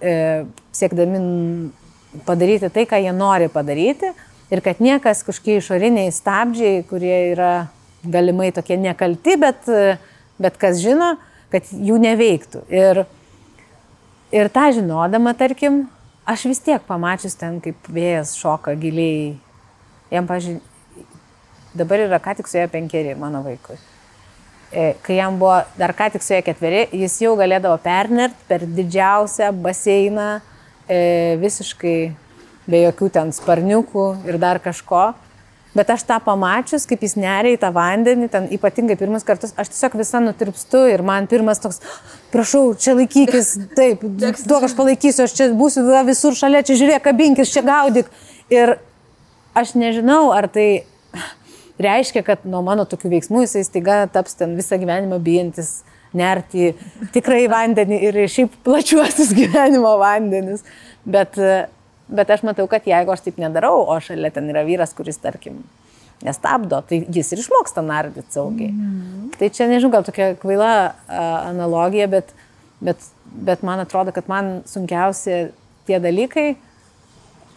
e, 0.00 0.44
siekdami 0.74 1.22
padaryti 2.26 2.70
tai, 2.72 2.86
ką 2.88 3.00
jie 3.02 3.14
nori 3.16 3.48
padaryti. 3.52 4.12
Ir 4.52 4.60
kad 4.60 4.82
niekas 4.84 5.22
kažkokie 5.24 5.60
išoriniai 5.62 6.12
stabdžiai, 6.12 6.82
kurie 6.84 7.32
yra 7.32 7.52
galimai 8.04 8.50
tokie 8.52 8.76
nekalti, 8.76 9.38
bet, 9.40 9.64
e, 9.68 9.96
bet 10.42 10.58
kas 10.60 10.82
žino, 10.82 11.14
kad 11.52 11.68
jų 11.72 11.96
neveiktų. 12.02 12.64
Ir, 12.72 13.04
ir 14.34 14.52
tą 14.52 14.68
žinodama, 14.76 15.32
tarkim, 15.38 15.86
aš 16.26 16.44
vis 16.50 16.60
tiek 16.62 16.82
pamačius 16.86 17.36
ten, 17.38 17.60
kaip 17.62 17.88
vėjas 17.90 18.36
šoka 18.38 18.74
giliai. 18.78 19.34
Jam, 20.12 20.28
pažiūrėjau, 20.28 20.60
dabar 21.74 22.04
yra 22.04 22.20
ką 22.22 22.36
tik 22.38 22.50
su 22.50 22.58
jo 22.60 22.68
penkeri 22.72 23.14
mano 23.18 23.42
vaikui. 23.44 23.78
E, 24.72 24.94
Kai 25.04 25.18
jam 25.18 25.38
buvo 25.40 25.58
dar 25.78 25.94
ką 25.96 26.10
tik 26.12 26.24
su 26.24 26.34
jo 26.34 26.42
ketveri, 26.44 26.86
jis 26.96 27.18
jau 27.24 27.34
galėdavo 27.40 27.78
pernert 27.84 28.36
per 28.48 28.64
didžiausią 28.64 29.50
baseiną, 29.64 30.28
e, 30.88 31.36
visiškai 31.40 31.96
be 32.68 32.84
jokių 32.86 33.10
ten 33.12 33.32
sparniukų 33.34 34.06
ir 34.28 34.38
dar 34.40 34.60
kažko. 34.62 35.12
Bet 35.72 35.88
aš 35.88 36.02
tą 36.04 36.18
pamačius, 36.20 36.84
kaip 36.88 37.00
jis 37.00 37.14
neria 37.16 37.54
į 37.54 37.60
tą 37.62 37.70
vandenį, 37.72 38.28
ten 38.32 38.48
ypatingai 38.52 38.96
pirmus 39.00 39.24
kartus, 39.24 39.54
aš 39.56 39.70
tiesiog 39.72 39.96
visą 40.02 40.20
nutirpstu 40.20 40.82
ir 40.92 41.04
man 41.06 41.28
pirmas 41.30 41.62
toks, 41.64 41.80
prašau, 42.34 42.74
čia 42.76 42.92
laikykis, 42.98 43.54
taip, 43.78 44.04
duok 44.44 44.68
aš 44.68 44.76
palaikysiu, 44.76 45.24
aš 45.24 45.36
čia 45.38 45.48
būsiu 45.56 45.86
visur 46.08 46.36
šalia, 46.36 46.60
čia 46.66 46.76
žiūrėk, 46.80 47.04
kabinkis, 47.06 47.54
čia 47.54 47.64
gaudyk. 47.64 48.12
Ir 48.52 48.76
aš 49.56 49.72
nežinau, 49.80 50.26
ar 50.36 50.50
tai 50.52 50.84
reiškia, 51.82 52.20
kad 52.26 52.44
nuo 52.48 52.60
mano 52.66 52.84
tokių 52.88 53.14
veiksmų 53.16 53.46
jisai 53.46 53.64
staiga 53.66 54.02
taps 54.12 54.36
ten 54.38 54.52
visą 54.58 54.76
gyvenimą 54.80 55.18
bijantis 55.24 55.80
nerti 56.16 56.72
tikrai 57.14 57.46
vandenį 57.48 58.00
ir 58.08 58.18
šiaip 58.28 58.60
plačiuosius 58.66 59.32
gyvenimo 59.40 59.96
vandenis. 60.00 60.66
Bet, 61.08 61.38
bet 62.08 62.30
aš 62.30 62.42
matau, 62.46 62.66
kad 62.70 62.86
jeigu 62.88 63.14
aš 63.14 63.24
taip 63.26 63.38
nedarau, 63.42 63.84
o 63.86 63.98
šalia 64.00 64.32
ten 64.34 64.50
yra 64.52 64.64
vyras, 64.66 64.94
kuris, 64.96 65.20
tarkim, 65.22 65.62
nestabdo, 66.22 66.82
tai 66.86 67.02
jis 67.10 67.32
ir 67.34 67.42
išmoksta 67.42 67.82
nardyti 67.84 68.34
saugiai. 68.34 68.70
Mm. 68.70 69.32
Tai 69.38 69.48
čia, 69.50 69.66
nežinau, 69.70 69.92
gal 69.96 70.06
tokia 70.06 70.32
kvaila 70.38 70.70
a, 70.72 70.92
analogija, 71.50 72.06
bet, 72.10 72.30
bet, 72.84 73.08
bet 73.32 73.64
man 73.66 73.82
atrodo, 73.82 74.14
kad 74.14 74.30
man 74.30 74.60
sunkiausia 74.70 75.48
tie 75.88 75.98
dalykai, 76.02 76.52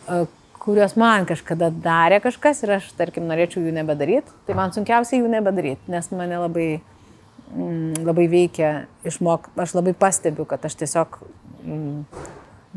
a, 0.10 0.24
kuriuos 0.66 0.96
man 0.98 1.28
kažkada 1.30 1.70
darė 1.70 2.20
kažkas 2.24 2.64
ir 2.66 2.78
aš, 2.80 2.90
tarkim, 2.98 3.28
norėčiau 3.30 3.62
jų 3.62 3.74
nebedaryti, 3.76 4.34
tai 4.48 4.58
man 4.58 4.74
sunkiausia 4.74 5.20
jų 5.20 5.30
nebedaryti, 5.30 5.92
nes 5.94 6.10
mane 6.16 6.40
labai, 6.42 6.70
mm, 7.52 8.06
labai 8.08 8.26
veikia 8.32 8.72
išmok, 9.06 9.52
aš 9.62 9.76
labai 9.78 9.94
pastebiu, 9.98 10.48
kad 10.50 10.66
aš 10.66 10.80
tiesiog 10.82 11.20
mm, 11.62 12.24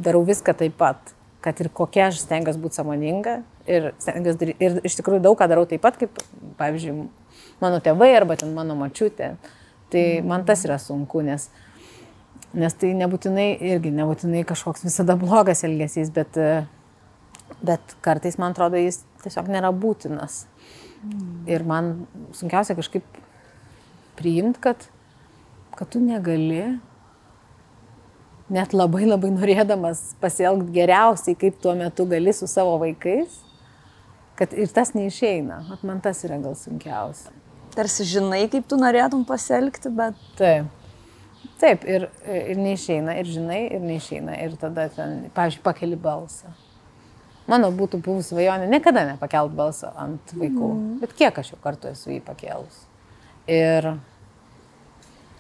darau 0.05 0.21
viską 0.29 0.53
taip 0.59 0.77
pat, 0.77 1.15
kad 1.45 1.61
ir 1.63 1.71
kokia 1.75 2.09
aš 2.09 2.23
stengiuosi 2.25 2.61
būti 2.63 2.81
samoninga 2.81 3.39
ir, 3.71 3.93
daryti, 4.03 4.57
ir 4.59 4.81
iš 4.87 4.99
tikrųjų 4.99 5.23
daug 5.23 5.39
ką 5.39 5.47
darau 5.51 5.67
taip 5.71 5.83
pat, 5.85 5.99
kaip, 6.01 6.19
pavyzdžiui, 6.59 7.07
mano 7.63 7.79
tėvai 7.85 8.11
arba 8.17 8.37
ten 8.41 8.55
mano 8.57 8.77
mačiutė. 8.79 9.37
Tai 9.93 10.05
man 10.27 10.45
tas 10.49 10.65
yra 10.67 10.77
sunku, 10.83 11.23
nes, 11.25 11.47
nes 12.59 12.75
tai 12.81 12.91
nebūtinai, 12.99 13.49
irgi 13.71 13.93
nebūtinai 13.95 14.43
kažkoks 14.49 14.85
visada 14.85 15.17
blogas 15.21 15.65
elgesys, 15.65 16.11
bet, 16.13 16.37
bet 17.65 17.97
kartais 18.05 18.37
man 18.41 18.53
atrodo 18.53 18.81
jis 18.81 19.01
tiesiog 19.23 19.49
nėra 19.55 19.73
būtinas. 19.73 20.43
Ir 21.49 21.63
man 21.65 22.09
sunkiausia 22.37 22.77
kažkaip 22.77 23.07
priimti, 24.19 24.61
kad, 24.61 24.89
kad 25.79 25.89
tu 25.95 26.03
negali, 26.03 26.81
net 28.53 28.73
labai 28.77 29.05
labai 29.07 29.33
norėdamas 29.35 30.15
pasielgti 30.23 30.73
geriausiai, 30.77 31.37
kaip 31.39 31.61
tuo 31.63 31.75
metu 31.79 32.07
gali 32.09 32.33
su 32.37 32.49
savo 32.51 32.79
vaikais, 32.83 33.41
kad 34.39 34.55
ir 34.55 34.71
tas 34.73 34.95
neišeina. 34.97 35.65
At 35.75 35.85
man 35.87 36.01
tas 36.05 36.25
yra 36.27 36.41
gal 36.43 36.57
sunkiausia. 36.59 37.35
Tarsi 37.75 38.07
žinai, 38.09 38.47
kaip 38.51 38.67
tu 38.69 38.79
norėtum 38.81 39.25
pasielgti, 39.29 39.93
bet 39.95 40.19
Taip. 40.39 40.75
Taip, 41.59 41.83
ir, 41.91 42.07
ir 42.31 42.59
neišeina, 42.59 43.17
ir 43.19 43.27
žinai, 43.27 43.61
ir 43.75 43.83
neišeina. 43.83 44.37
Ir 44.47 44.55
tada 44.61 44.87
ten, 44.95 45.25
pavyzdžiui, 45.35 45.63
pakeli 45.65 45.99
balsą. 45.99 46.53
Mano 47.49 47.71
būtų 47.75 47.99
buvus 48.05 48.29
svajonė 48.31 48.69
niekada 48.69 49.07
nepakelt 49.09 49.55
balsą 49.59 49.91
ant 49.99 50.35
vaikų. 50.37 50.69
Mm. 50.69 50.93
Bet 51.03 51.15
kiek 51.19 51.41
aš 51.41 51.55
jau 51.55 51.59
kartu 51.63 51.91
esu 51.91 52.13
jį 52.13 52.21
pakėlus. 52.27 52.83
Ir, 53.51 53.95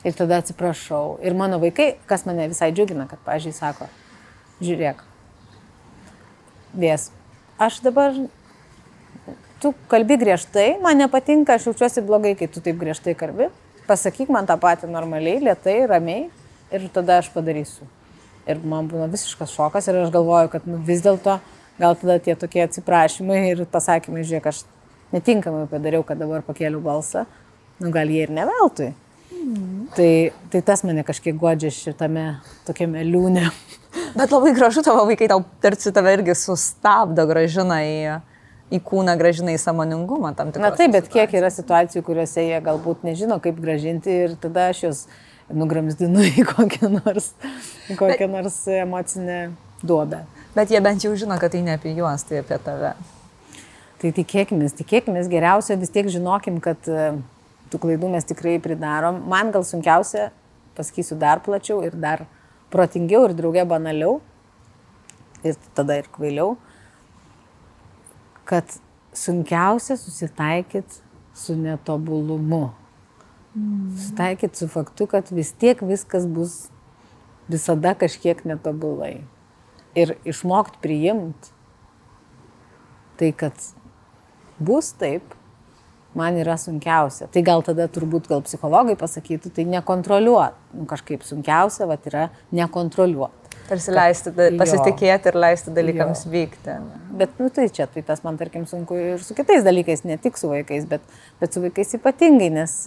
ir 0.04 0.16
tada 0.18 0.38
atsiprašau. 0.42 1.18
Ir 1.24 1.36
mano 1.38 1.58
vaikai, 1.62 1.96
kas 2.06 2.26
mane 2.28 2.48
visai 2.50 2.70
džiugina, 2.74 3.08
kad, 3.10 3.20
pavyzdžiui, 3.26 3.54
sako, 3.56 3.88
žiūrėk, 4.62 5.02
vės, 6.78 7.08
aš 7.58 7.80
dabar, 7.84 8.16
tu 9.62 9.74
kalbi 9.90 10.18
griežtai, 10.20 10.70
man 10.82 11.00
nepatinka, 11.02 11.58
aš 11.58 11.70
jaučiuosi 11.70 12.04
blogai, 12.06 12.34
kai 12.38 12.50
tu 12.50 12.62
taip 12.64 12.78
griežtai 12.80 13.16
kalbi. 13.18 13.50
Pasakyk 13.88 14.30
man 14.30 14.46
tą 14.46 14.58
patį 14.60 14.90
normaliai, 14.92 15.40
lietai, 15.40 15.80
ramiai 15.88 16.26
ir 16.74 16.88
tada 16.92 17.22
aš 17.22 17.30
padarysiu. 17.32 17.88
Ir 18.48 18.60
man 18.64 18.88
būna 18.88 19.08
visiškas 19.12 19.52
šokas 19.52 19.88
ir 19.88 20.02
aš 20.02 20.12
galvoju, 20.12 20.52
kad 20.52 20.68
nu, 20.68 20.78
vis 20.84 21.02
dėlto 21.04 21.38
gal 21.78 21.96
tada 21.96 22.18
tie 22.22 22.34
tokie 22.36 22.62
atsiprašymai 22.64 23.40
ir 23.52 23.64
pasakymai, 23.70 24.24
žiūrėk, 24.28 24.48
aš 24.50 24.64
netinkamai 25.14 25.66
padariau, 25.70 26.04
kad 26.06 26.20
dabar 26.20 26.44
pakėliau 26.44 26.82
balsą, 26.84 27.24
nu 27.80 27.92
gal 27.94 28.10
jie 28.12 28.24
ir 28.26 28.32
neveltui. 28.34 28.92
Mm. 29.32 29.88
Tai, 29.96 30.32
tai 30.52 30.62
tas 30.64 30.82
mane 30.84 31.04
kažkiek 31.04 31.36
godžia 31.36 31.70
šitame 31.74 32.26
tokiame 32.66 33.04
liūne. 33.06 33.48
Bet 34.16 34.32
labai 34.32 34.54
gražu 34.56 34.82
tavo 34.84 35.04
vaikai 35.08 35.28
tau 35.30 35.42
tarsi 35.62 35.92
tave 35.94 36.14
irgi 36.16 36.34
sustabdo, 36.38 37.24
gražina 37.28 37.80
į, 37.84 38.18
į 38.74 38.80
kūną, 38.84 39.14
gražina 39.20 39.54
į 39.54 39.60
samoningumą 39.62 40.34
tam 40.38 40.52
tikrą. 40.52 40.64
Na 40.64 40.72
taip, 40.76 40.92
bet 40.96 41.10
kiek 41.12 41.32
yra 41.38 41.50
situacijų, 41.52 42.04
kuriuose 42.06 42.44
jie 42.44 42.60
galbūt 42.64 43.04
nežino, 43.08 43.40
kaip 43.44 43.60
gražinti 43.62 44.16
ir 44.26 44.36
tada 44.40 44.70
aš 44.72 44.84
juos 44.86 45.04
nugramzdinu 45.52 46.24
į 46.28 46.44
kokią 46.48 46.92
nors, 46.98 47.32
į 47.88 47.96
kokią 48.00 48.26
bet, 48.26 48.34
nors 48.34 48.58
emocinę 48.80 49.38
duobę. 49.82 50.24
Bet 50.56 50.72
jie 50.72 50.80
bent 50.84 51.04
jau 51.04 51.14
žino, 51.16 51.38
kad 51.40 51.54
tai 51.54 51.62
ne 51.64 51.76
apie 51.78 51.94
juos, 51.96 52.24
tai 52.28 52.42
apie 52.42 52.58
tave. 52.64 52.94
Tai 53.98 54.12
tikėkime, 54.14 54.68
tikėkime, 54.78 55.24
geriausia 55.30 55.76
vis 55.78 55.90
tiek 55.90 56.06
žinokim, 56.12 56.60
kad 56.62 56.86
e, 56.86 57.10
tų 57.72 57.80
klaidų 57.82 58.10
mes 58.12 58.26
tikrai 58.28 58.56
pridarom. 58.62 59.22
Man 59.30 59.52
gal 59.54 59.64
sunkiausia, 59.66 60.30
pasakysiu 60.78 61.18
dar 61.20 61.42
plačiau 61.44 61.82
ir 61.86 61.96
dar 61.98 62.26
protingiau 62.72 63.26
ir 63.28 63.36
draugė 63.36 63.64
banaliau 63.68 64.18
ir 65.46 65.56
tada 65.76 65.98
ir 66.00 66.08
kvailiau, 66.12 66.56
kad 68.48 68.78
sunkiausia 69.14 69.96
susitaikyti 69.96 71.02
su 71.34 71.56
netobulumu. 71.56 72.70
Mm. 73.54 73.96
Susitaikyti 73.96 74.58
su 74.58 74.68
faktu, 74.68 75.06
kad 75.06 75.30
vis 75.30 75.52
tiek 75.52 75.80
viskas 75.82 76.26
bus 76.26 76.68
visada 77.48 77.94
kažkiek 77.94 78.44
netobulai. 78.44 79.22
Ir 79.96 80.16
išmokti 80.28 80.80
priimti 80.82 81.54
tai, 83.18 83.32
kad 83.34 83.56
bus 84.62 84.92
taip, 84.98 85.34
man 86.16 86.38
yra 86.40 86.56
sunkiausia. 86.60 87.28
Tai 87.32 87.42
gal 87.46 87.64
tada 87.66 87.88
turbūt 87.92 88.28
gal 88.30 88.42
psichologai 88.46 88.96
pasakytų, 88.98 89.52
tai 89.56 89.66
nekontroliuot. 89.68 90.56
Nu, 90.78 90.86
kažkaip 90.88 91.26
sunkiausia 91.26 91.88
vat, 91.90 92.06
yra 92.08 92.28
nekontroliuot. 92.54 93.34
Tarsi 93.68 93.92
leisti, 93.92 94.32
da, 94.32 94.48
pasitikėti 94.56 95.28
ir 95.28 95.36
leisti 95.36 95.72
dalykams 95.76 96.24
jo. 96.24 96.32
vykti. 96.32 96.76
Bet, 97.20 97.34
nu, 97.40 97.50
tai 97.52 97.66
čia, 97.68 97.84
tai 97.92 98.00
tas 98.06 98.22
man, 98.24 98.38
tarkim, 98.40 98.64
sunku 98.68 98.96
ir 98.96 99.24
su 99.24 99.36
kitais 99.36 99.66
dalykais, 99.66 100.06
ne 100.08 100.16
tik 100.20 100.40
su 100.40 100.48
vaikais, 100.48 100.88
bet, 100.88 101.04
bet 101.42 101.52
su 101.52 101.60
vaikais 101.64 101.92
ypatingai, 101.98 102.48
nes, 102.54 102.78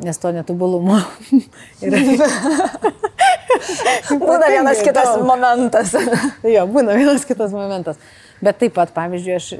nes 0.00 0.22
to 0.22 0.32
netobulumo 0.32 1.02
yra. 1.84 2.00
būna 4.20 4.50
vienas 4.50 4.80
kitas 4.84 5.12
daug. 5.12 5.24
momentas. 5.26 5.92
jo, 6.46 6.66
būna 6.70 6.96
vienas 6.98 7.26
kitas 7.28 7.54
momentas. 7.54 8.00
Bet 8.44 8.58
taip 8.60 8.74
pat, 8.76 8.92
pavyzdžiui, 8.96 9.36
aš 9.36 9.52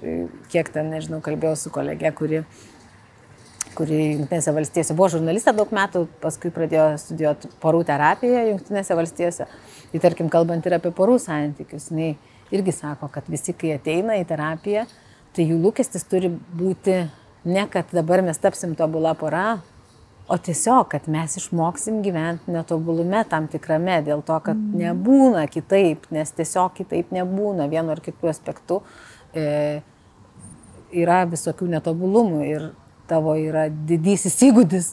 kiek 0.52 0.68
ten, 0.72 0.90
nežinau, 0.92 1.22
kalbėjau 1.24 1.56
su 1.56 1.72
kolegė, 1.72 2.12
kuri 2.16 2.42
kuri 3.76 3.96
Junktinėse 4.16 4.54
valstijose 4.56 4.94
buvo 4.96 5.10
žurnalistė 5.12 5.52
daug 5.56 5.72
metų, 5.74 6.06
paskui 6.22 6.48
pradėjo 6.54 6.86
studijuoti 7.00 7.50
porų 7.60 7.82
terapiją 7.88 8.46
Junktinėse 8.50 8.96
valstijose. 8.96 9.46
Tai 9.92 10.00
tarkim, 10.00 10.30
kalbant 10.32 10.66
ir 10.66 10.78
apie 10.78 10.92
porų 10.96 11.18
santykius, 11.22 11.90
jinai 11.92 12.14
irgi 12.54 12.72
sako, 12.72 13.10
kad 13.12 13.28
visi, 13.28 13.54
kai 13.56 13.74
ateina 13.76 14.16
į 14.20 14.26
terapiją, 14.28 14.86
tai 15.36 15.48
jų 15.50 15.60
lūkestis 15.60 16.06
turi 16.08 16.30
būti 16.32 17.02
ne, 17.46 17.66
kad 17.72 17.92
dabar 17.94 18.24
mes 18.24 18.40
tapsim 18.40 18.74
tobulą 18.78 19.12
porą, 19.18 19.58
o 20.28 20.38
tiesiog, 20.38 20.88
kad 20.90 21.06
mes 21.10 21.36
išmoksim 21.38 22.00
gyventi 22.02 22.50
netobulume 22.50 23.22
tam 23.30 23.46
tikrame, 23.50 24.00
dėl 24.06 24.24
to, 24.26 24.38
kad 24.42 24.58
mm. 24.58 24.80
nebūna 24.82 25.44
kitaip, 25.50 26.08
nes 26.14 26.32
tiesiog 26.34 26.74
kitaip 26.80 27.12
nebūna 27.14 27.68
vienu 27.70 27.94
ar 27.94 28.02
kitu 28.02 28.30
aspektu. 28.30 28.80
E, 29.36 29.46
yra 30.96 31.22
visokių 31.30 31.70
netobulumų 31.76 32.42
ir 32.46 32.68
tavo 33.10 33.36
yra 33.38 33.68
didysis 33.70 34.38
įgūdis 34.48 34.92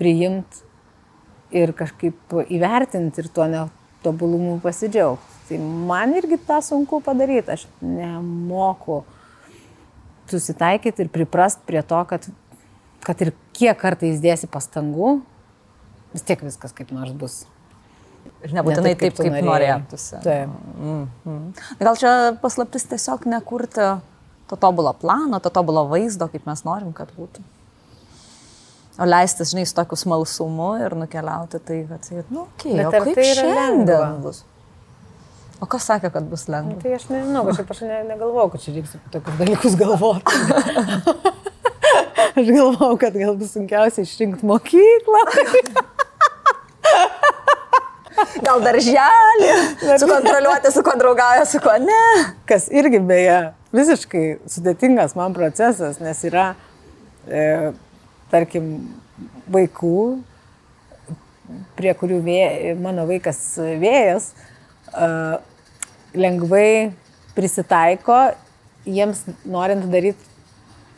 priimti 0.00 0.64
ir 1.52 1.74
kažkaip 1.76 2.36
įvertinti 2.48 3.24
ir 3.24 3.28
tuo 3.34 3.46
netobulumu 3.50 4.58
pasidžiaugti. 4.64 5.38
Tai 5.50 5.58
man 5.90 6.14
irgi 6.16 6.38
tą 6.46 6.60
sunku 6.62 7.00
padaryti, 7.04 7.56
aš 7.56 7.66
nemoku 7.82 9.02
susitaikyti 10.30 11.04
ir 11.04 11.10
priprast 11.10 11.64
prie 11.66 11.82
to, 11.82 11.98
kad 12.06 12.28
kad 13.04 13.22
ir 13.24 13.32
kiek 13.56 13.78
kartais 13.80 14.20
dėsi 14.22 14.48
pastangų, 14.50 15.20
vis 16.14 16.26
tiek 16.26 16.42
viskas 16.44 16.74
kaip 16.76 16.92
nors 16.94 17.14
bus. 17.16 17.42
Ir 18.44 18.52
nebūtinai 18.56 18.92
ne 18.92 18.96
taip, 18.96 19.16
kaip, 19.16 19.20
kaip 19.20 19.46
norėtųsi. 19.46 20.18
Taip. 20.24 20.50
Mm 20.76 21.06
-hmm. 21.24 21.62
Gal 21.80 21.96
čia 21.96 22.10
paslaptis 22.42 22.84
tiesiog 22.88 23.24
nekurti 23.26 23.86
to 24.48 24.56
tobulo 24.56 24.92
plano, 24.92 25.40
to 25.40 25.50
tobulo 25.50 25.86
vaizdo, 25.88 26.28
kaip 26.28 26.46
mes 26.46 26.64
norim, 26.64 26.92
kad 26.92 27.08
būtų. 27.16 27.42
O 28.98 29.06
leistis, 29.06 29.50
žinai, 29.50 29.66
su 29.66 29.74
tokiu 29.74 29.96
smalsumu 29.96 30.76
ir 30.84 30.94
nukeliauti 30.94 31.58
tai, 31.58 31.86
kad, 31.88 32.24
nu, 32.30 32.40
okay, 32.40 32.86
o 32.86 32.90
kaip 32.90 33.14
tai 33.14 33.24
šiandien 33.24 34.20
bus? 34.22 34.44
O 35.60 35.66
kas 35.66 35.86
sakė, 35.88 36.10
kad 36.12 36.24
bus 36.28 36.48
lengva? 36.48 36.80
Tai 36.82 36.92
aš 36.96 37.08
nežinau, 37.12 37.44
kažkaip 37.44 37.70
aš 37.70 37.80
ne, 37.80 38.02
negalvojau, 38.08 38.50
kad 38.50 38.60
čia 38.60 38.74
reiks 38.74 38.94
apie 38.96 39.10
tokius 39.12 39.38
dalykus 39.40 39.76
galvoti. 39.76 40.32
Aš 42.40 42.46
galvau, 42.56 42.94
kad 42.96 43.12
gal 43.20 43.34
bus 43.36 43.50
sunkiausia 43.52 44.00
išrinkti 44.06 44.46
mokyklą. 44.48 45.20
Gal 48.40 48.62
darželį, 48.64 49.50
sukontroliuoti, 50.00 50.72
su 50.72 50.82
kuo 50.84 50.94
draugauja, 51.00 51.44
su 51.48 51.60
kuo 51.60 51.74
ne. 51.82 51.98
Kas 52.48 52.68
irgi 52.72 53.00
beje 53.04 53.36
visiškai 53.76 54.24
sudėtingas 54.48 55.12
man 55.18 55.36
procesas, 55.36 56.00
nes 56.00 56.22
yra, 56.28 56.46
e, 57.28 57.44
tarkim, 58.32 58.72
vaikų, 59.52 60.00
prie 61.76 61.94
kurių 62.00 62.22
vė, 62.24 62.40
mano 62.80 63.04
vaikas 63.10 63.42
vėjas, 63.84 64.32
e, 64.94 65.12
lengvai 66.16 66.70
prisitaiko, 67.36 68.22
jiems 68.88 69.26
norint 69.44 69.84
daryti 69.92 70.29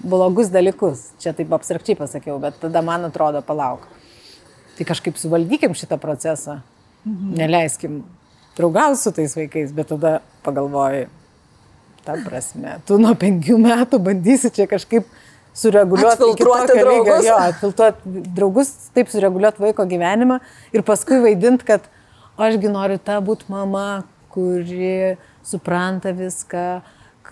blogus 0.02 0.50
dalykus. 0.52 1.10
Čia 1.22 1.34
taip 1.36 1.52
abstrakčiai 1.54 1.98
pasakiau, 1.98 2.38
bet 2.42 2.58
tada 2.62 2.82
man 2.84 3.08
atrodo, 3.08 3.42
palauk. 3.46 3.86
Tai 4.76 4.86
kažkaip 4.88 5.18
suvaldykim 5.20 5.76
šitą 5.78 5.98
procesą. 6.02 6.60
Mhm. 7.06 7.34
Neleiskim 7.38 8.02
draugauti 8.56 9.00
su 9.00 9.12
tais 9.12 9.34
vaikais, 9.36 9.72
bet 9.72 9.88
tada 9.88 10.20
pagalvoji, 10.44 11.08
ta 12.04 12.16
prasme, 12.24 12.78
tu 12.86 12.98
nuo 13.00 13.14
penkių 13.18 13.58
metų 13.62 14.00
bandysi 14.02 14.50
čia 14.54 14.66
kažkaip 14.70 15.06
sureguliuoti 15.56 16.22
filtruoti 16.22 16.78
draugus. 16.78 17.26
Jo, 17.26 17.38
filtruoti 17.60 18.22
draugus, 18.36 18.72
taip 18.96 19.12
sureguliuoti 19.12 19.62
vaiko 19.62 19.86
gyvenimą 19.88 20.40
ir 20.74 20.84
paskui 20.86 21.20
vaidinti, 21.24 21.66
kad 21.68 21.86
ašgi 22.40 22.72
noriu 22.72 22.98
tą 23.02 23.18
būti 23.24 23.48
mama, 23.52 24.04
kuri 24.32 25.16
supranta 25.46 26.14
viską, 26.16 26.66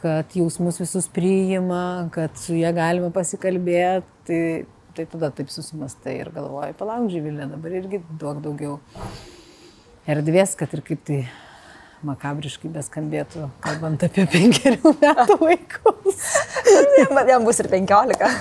kad 0.02 0.36
jausmus 0.36 0.80
visus 0.80 1.08
priima, 1.12 2.08
kad 2.14 2.36
su 2.40 2.54
jie 2.56 2.70
galima 2.72 3.10
pasikalbėti, 3.12 4.06
tai, 4.26 4.40
tai 4.96 5.06
tada 5.12 5.30
taip 5.34 5.52
susimastai 5.52 6.16
ir 6.22 6.30
galvoji, 6.34 6.76
palauk 6.78 7.10
žyvilė, 7.12 7.48
dabar 7.50 7.76
irgi 7.82 8.00
duok 8.20 8.40
daugiau 8.44 8.78
erdvės, 10.10 10.56
kad 10.58 10.72
ir 10.76 10.84
kaip 10.86 11.04
tai 11.06 11.20
makabriškai 12.06 12.70
beskambėtų, 12.72 13.50
kalbant 13.60 14.06
apie 14.06 14.24
penkerių 14.30 14.94
metų 15.02 15.36
vaikus. 15.44 16.24
Jam 17.28 17.44
bus 17.44 17.60
ir 17.60 17.68
penkiolika. 17.72 18.32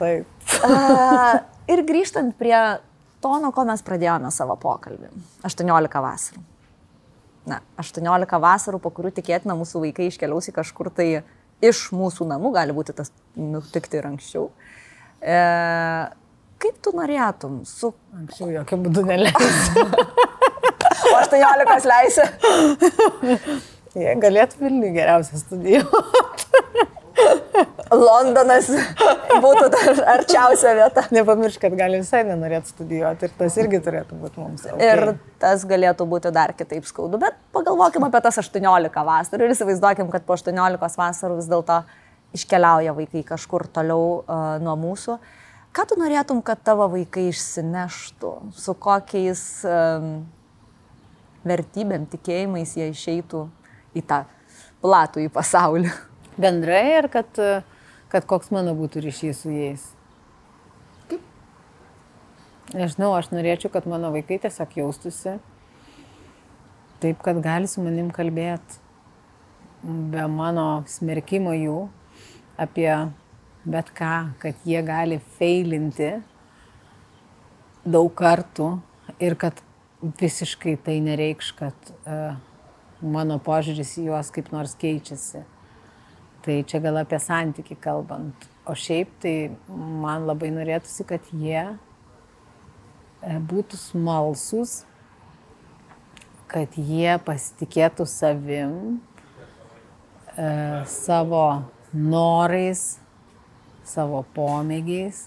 Taip. 0.00 0.50
A, 0.64 1.38
ir 1.68 1.84
grįžtant 1.84 2.36
prie 2.40 2.56
to, 3.20 3.36
nuo 3.42 3.52
ko 3.52 3.68
mes 3.68 3.84
pradėjome 3.84 4.32
savo 4.32 4.56
pokalbį. 4.60 5.12
18 5.44 6.04
vasarų 6.08 6.55
na, 7.46 7.60
18 7.80 8.40
vasarų, 8.42 8.80
po 8.82 8.92
kurių 8.94 9.12
tikėtina 9.16 9.56
mūsų 9.58 9.82
vaikai 9.86 10.10
iškeliaus 10.10 10.50
į 10.50 10.56
kažkur 10.56 10.90
tai 10.94 11.08
iš 11.64 11.86
mūsų 11.96 12.26
namų, 12.28 12.52
gali 12.56 12.74
būti 12.76 12.94
tas 12.96 13.12
nutikti 13.38 14.00
ir 14.00 14.08
anksčiau. 14.10 14.50
E, 15.22 15.38
kaip 16.62 16.80
tu 16.84 16.92
norėtum 16.96 17.62
su... 17.68 17.92
Anksčiau 18.16 18.50
jokių 18.58 18.80
būdų 18.86 19.06
neleisi. 19.08 19.86
o 21.12 21.16
18 21.22 21.88
leisi. 21.92 22.28
Jie 23.96 24.12
galėtų 24.20 24.60
Vilniui 24.60 24.92
geriausią 24.98 25.40
studijuoti. 25.40 26.64
Londonas 27.92 28.68
būtų 29.44 29.68
arčiausia 30.10 30.74
vieta. 30.76 31.04
Nepamiršk, 31.14 31.62
kad 31.62 31.76
gali 31.78 32.00
visai 32.00 32.24
nenorėti 32.26 32.72
studijuoti 32.74 33.28
ir 33.28 33.34
tas 33.38 33.58
irgi 33.60 33.80
turėtų 33.84 34.18
būti 34.20 34.42
mums. 34.42 34.66
Okay. 34.66 34.90
Ir 34.90 35.14
tas 35.42 35.64
galėtų 35.68 36.06
būti 36.10 36.32
dar 36.34 36.52
kitaip 36.58 36.86
skaudu, 36.88 37.20
bet 37.22 37.38
pagalvokime 37.54 38.10
apie 38.10 38.22
tas 38.24 38.40
18 38.42 39.06
vasarų 39.10 39.46
ir 39.46 39.54
įsivaizduokim, 39.54 40.10
kad 40.12 40.26
po 40.26 40.36
18 40.36 41.00
vasarų 41.00 41.38
vis 41.40 41.50
dėlto 41.50 41.80
iškeliauja 42.36 42.94
vaikai 42.96 43.22
kažkur 43.26 43.66
toliau 43.72 44.20
uh, 44.20 44.56
nuo 44.62 44.76
mūsų. 44.80 45.18
Ką 45.76 45.84
tu 45.90 45.98
norėtum, 46.00 46.40
kad 46.44 46.60
tavo 46.64 46.88
vaikai 46.88 47.28
išsineštų, 47.30 48.32
su 48.56 48.74
kokiais 48.80 49.42
um, 49.68 50.24
vertybėm, 51.46 52.08
tikėjimais 52.10 52.72
jie 52.78 52.90
išeitų 52.94 53.44
į 53.96 54.04
tą 54.08 54.22
platų 54.82 55.26
į 55.26 55.32
pasaulį? 55.34 55.92
Bendrai 56.36 56.84
ir 56.98 57.08
kad 57.12 57.40
kad 58.12 58.26
koks 58.28 58.52
mano 58.54 58.74
būtų 58.78 59.02
ryšys 59.04 59.42
su 59.42 59.52
jais. 59.52 59.84
Kaip? 61.10 61.22
Nežinau, 62.74 63.12
aš 63.18 63.32
norėčiau, 63.34 63.70
kad 63.74 63.88
mano 63.90 64.12
vaikai 64.14 64.38
tiesiog 64.42 64.76
jaustųsi 64.78 65.36
taip, 67.02 67.20
kad 67.20 67.42
gali 67.44 67.68
su 67.68 67.82
manim 67.84 68.08
kalbėti 68.14 68.80
be 69.84 70.24
mano 70.32 70.86
smerkimo 70.88 71.52
jų 71.52 71.80
apie 72.58 72.88
bet 73.66 73.90
ką, 73.94 74.14
kad 74.40 74.64
jie 74.64 74.80
gali 74.86 75.18
feilinti 75.36 76.14
daug 77.84 78.08
kartų 78.16 78.70
ir 79.22 79.36
kad 79.38 79.60
visiškai 80.22 80.76
tai 80.86 80.96
nereikš, 81.04 81.52
kad 81.58 81.92
uh, 82.06 82.38
mano 83.02 83.36
požiūris 83.42 83.92
į 84.00 84.08
juos 84.08 84.32
kaip 84.34 84.48
nors 84.54 84.74
keičiasi. 84.78 85.44
Tai 86.46 86.60
čia 86.62 86.78
gal 86.78 87.00
apie 87.00 87.18
santyki 87.18 87.74
kalbant. 87.82 88.46
O 88.70 88.74
šiaip 88.78 89.10
tai 89.22 89.34
man 89.66 90.28
labai 90.28 90.52
norėtųsi, 90.54 91.02
kad 91.08 91.26
jie 91.34 91.64
e, 91.66 93.38
būtų 93.50 93.78
smalsus, 93.80 94.84
kad 96.46 96.78
jie 96.78 97.16
pasitikėtų 97.26 98.06
savim, 98.06 98.76
e, 100.38 100.46
savo 100.86 101.42
norais, 101.90 102.86
savo 103.82 104.22
pomėgiais 104.36 105.26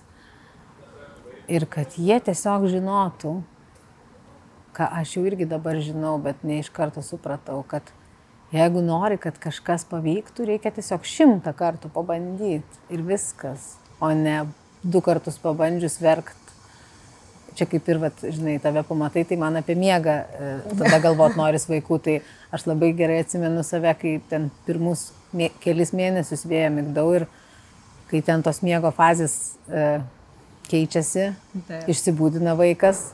ir 1.51 1.65
kad 1.67 1.99
jie 1.99 2.19
tiesiog 2.23 2.67
žinotų, 2.71 3.39
ką 4.77 4.87
aš 5.01 5.17
jau 5.17 5.27
irgi 5.27 5.47
dabar 5.49 5.79
žinau, 5.83 6.15
bet 6.23 6.47
ne 6.47 6.61
iš 6.63 6.69
karto 6.71 7.03
supratau, 7.03 7.59
kad 7.67 7.91
Jeigu 8.49 8.81
nori, 8.81 9.19
kad 9.21 9.35
kažkas 9.37 9.83
pavyktų, 9.91 10.47
reikia 10.49 10.71
tiesiog 10.73 11.03
šimtą 11.05 11.53
kartų 11.57 11.91
pabandyti 11.93 12.79
ir 12.89 13.03
viskas, 13.05 13.75
o 14.01 14.09
ne 14.17 14.39
du 14.81 15.03
kartus 15.05 15.37
pabandžius 15.41 15.99
verkt. 16.01 16.37
Čia 17.57 17.67
kaip 17.69 17.89
ir, 17.91 17.99
vat, 18.01 18.23
žinai, 18.23 18.55
tave 18.63 18.81
pamatai, 18.87 19.25
tai 19.27 19.37
man 19.37 19.59
apie 19.59 19.75
miegą, 19.77 20.15
e, 20.15 20.49
tada 20.79 21.01
galvot 21.03 21.35
noris 21.37 21.67
vaikų, 21.69 21.99
tai 22.05 22.15
aš 22.55 22.65
labai 22.69 22.89
gerai 22.97 23.19
atsimenu 23.21 23.65
save, 23.67 23.93
kai 23.99 24.15
ten 24.31 24.47
pirmus 24.65 25.09
mė, 25.35 25.51
kelis 25.61 25.91
mėnesius 25.93 26.45
vėją 26.49 26.71
mygdau 26.77 27.05
ir 27.19 27.27
kai 28.09 28.23
ten 28.25 28.45
tos 28.45 28.63
miego 28.65 28.89
fazės 28.95 29.35
e, 29.67 29.99
keičiasi, 30.71 31.29
tai. 31.67 31.83
išsibūdina 31.91 32.55
vaikas, 32.57 33.09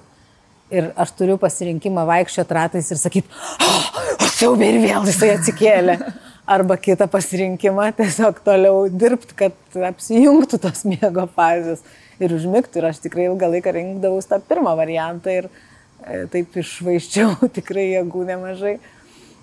Ir 0.74 0.88
aš 0.98 1.12
turiu 1.14 1.36
pasirinkimą 1.38 2.08
vaikščioti 2.10 2.56
ratais 2.58 2.88
ir 2.90 2.98
sakyti, 2.98 3.30
oh, 3.62 4.24
siaubė 4.36 4.70
ir 4.74 4.82
vėl 4.84 5.10
jisai 5.10 5.36
atsikėlė. 5.38 6.00
arba 6.46 6.78
kitą 6.78 7.08
pasirinkimą, 7.10 7.90
tiesiog 7.98 8.40
toliau 8.46 8.86
dirbti, 8.90 9.34
kad 9.38 9.78
apsijungtų 9.90 10.60
tos 10.62 10.84
miego 10.86 11.26
fazės 11.36 11.82
ir 12.22 12.36
užmigtų. 12.36 12.80
Ir 12.80 12.90
aš 12.92 13.02
tikrai 13.06 13.30
ilgą 13.30 13.50
laiką 13.56 13.74
rinkdavau 13.76 14.22
tą 14.22 14.40
pirmą 14.46 14.76
variantą 14.78 15.34
ir 15.42 15.48
e, 15.50 16.26
taip 16.32 16.58
išvaiščiau 16.62 17.50
tikrai 17.58 17.88
jėgų 17.96 18.28
nemažai. 18.30 18.76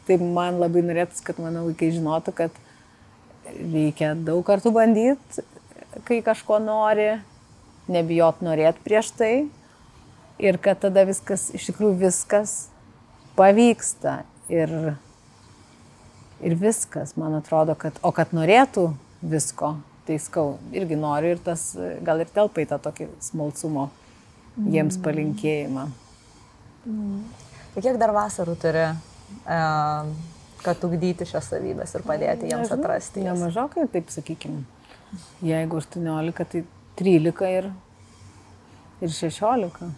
Taip 0.07 0.23
man 0.23 0.59
labai 0.63 0.85
norėtųsi, 0.87 1.25
kad 1.27 1.39
mano 1.43 1.67
vaikai 1.69 1.93
žinotų, 1.95 2.35
kad 2.39 2.63
reikia 3.59 4.15
daug 4.19 4.43
kartų 4.47 4.73
bandyti, 4.75 5.45
kai 6.07 6.23
kažko 6.25 6.59
nori, 6.63 7.17
nebijot 7.91 8.43
norėti 8.47 8.83
prieš 8.87 9.11
tai 9.19 9.33
ir 10.43 10.59
kad 10.63 10.81
tada 10.83 11.05
viskas, 11.07 11.51
iš 11.55 11.69
tikrųjų 11.71 11.99
viskas 12.07 12.55
pavyksta 13.39 14.23
ir, 14.53 14.75
ir 16.45 16.59
viskas, 16.61 17.17
man 17.21 17.39
atrodo, 17.39 17.77
kad, 17.79 17.97
o 18.05 18.13
kad 18.15 18.35
norėtų 18.37 18.91
visko, 19.23 19.77
tai 20.07 20.19
skau, 20.23 20.57
irgi 20.75 20.99
noriu 20.99 21.37
ir 21.37 21.43
tas 21.43 21.73
gal 22.05 22.23
ir 22.23 22.31
telpa 22.35 22.65
į 22.65 22.69
tą 22.73 22.81
tokį 22.83 23.09
smalsumo 23.23 23.89
jiems 24.57 24.99
mm. 24.99 25.05
palinkėjimą. 25.07 25.87
Mm. 26.85 27.23
Tai 27.73 27.85
kiek 27.87 27.99
dar 28.01 28.13
vasarų 28.13 28.57
turi, 28.61 28.85
e, 29.47 29.59
kad 30.63 30.87
ugdyti 30.87 31.27
šias 31.29 31.49
savybės 31.55 31.95
ir 31.97 32.05
padėti 32.07 32.51
jiems 32.51 32.67
Nežinau, 32.67 32.83
atrasti? 32.83 33.25
Nemažokai, 33.25 33.87
taip 33.93 34.13
sakykime. 34.13 34.65
Jeigu 35.45 35.81
18, 35.81 36.47
tai 36.53 36.65
13 37.01 37.53
ir, 37.59 37.71
ir 39.03 39.15
16. 39.15 39.93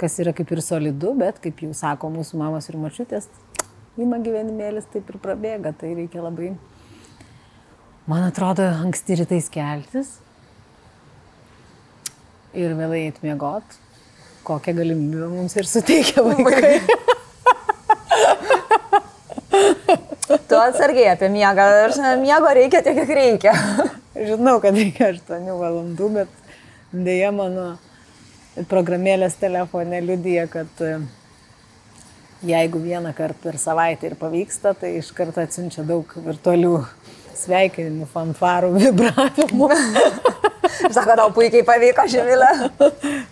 Kas 0.00 0.14
yra 0.22 0.32
kaip 0.32 0.48
ir 0.54 0.62
solidu, 0.64 1.10
bet 1.20 1.42
kaip 1.44 1.58
jau 1.60 1.74
sako 1.76 2.08
mūsų 2.14 2.38
mamos 2.40 2.70
ir 2.70 2.78
mačiutės, 2.80 3.26
įma 4.00 4.16
gyvenimėlis 4.24 4.86
taip 4.88 5.10
ir 5.12 5.18
prabėga, 5.20 5.74
tai 5.76 5.90
reikia 5.98 6.22
labai, 6.24 6.54
man 8.08 8.24
atrodo, 8.24 8.64
anksti 8.80 9.18
rytais 9.20 9.50
keltis 9.52 10.14
ir 12.56 12.72
vėlai 12.78 13.02
atmiegot, 13.10 13.76
kokią 14.48 14.74
galimybę 14.80 15.28
mums 15.34 15.58
ir 15.60 15.68
suteikia 15.68 16.24
vaikai. 16.30 16.80
Tu 20.48 20.56
atsargiai 20.56 21.12
apie 21.12 21.28
miegą. 21.30 21.68
Miego 22.24 22.56
reikia 22.56 22.80
tiek, 22.86 22.96
kiek 23.02 23.14
reikia. 23.20 23.52
Žinau, 24.16 24.56
kad 24.64 24.74
reikia 24.74 25.12
8 25.12 25.46
valandų, 25.60 26.10
bet 26.16 26.50
dėja 26.96 27.30
mano 27.36 27.74
programėlės 28.70 29.36
telefone 29.40 30.00
liudyja, 30.04 30.46
kad 30.50 30.82
e, 30.84 30.98
jeigu 32.46 32.80
vieną 32.82 33.12
kartą 33.16 33.50
per 33.50 33.58
savaitę 33.62 34.10
ir 34.10 34.16
pavyksta, 34.20 34.74
tai 34.78 34.96
iš 34.98 35.12
karto 35.16 35.42
atsiunčia 35.42 35.84
daug 35.86 36.10
virtualių 36.24 36.74
sveikinimų, 37.40 38.08
fanfarų, 38.10 38.72
vibravimų. 38.84 39.70
Sako, 40.90 41.16
tau 41.16 41.28
puikiai 41.34 41.64
pavyko, 41.66 42.06
Živilė. 42.10 42.50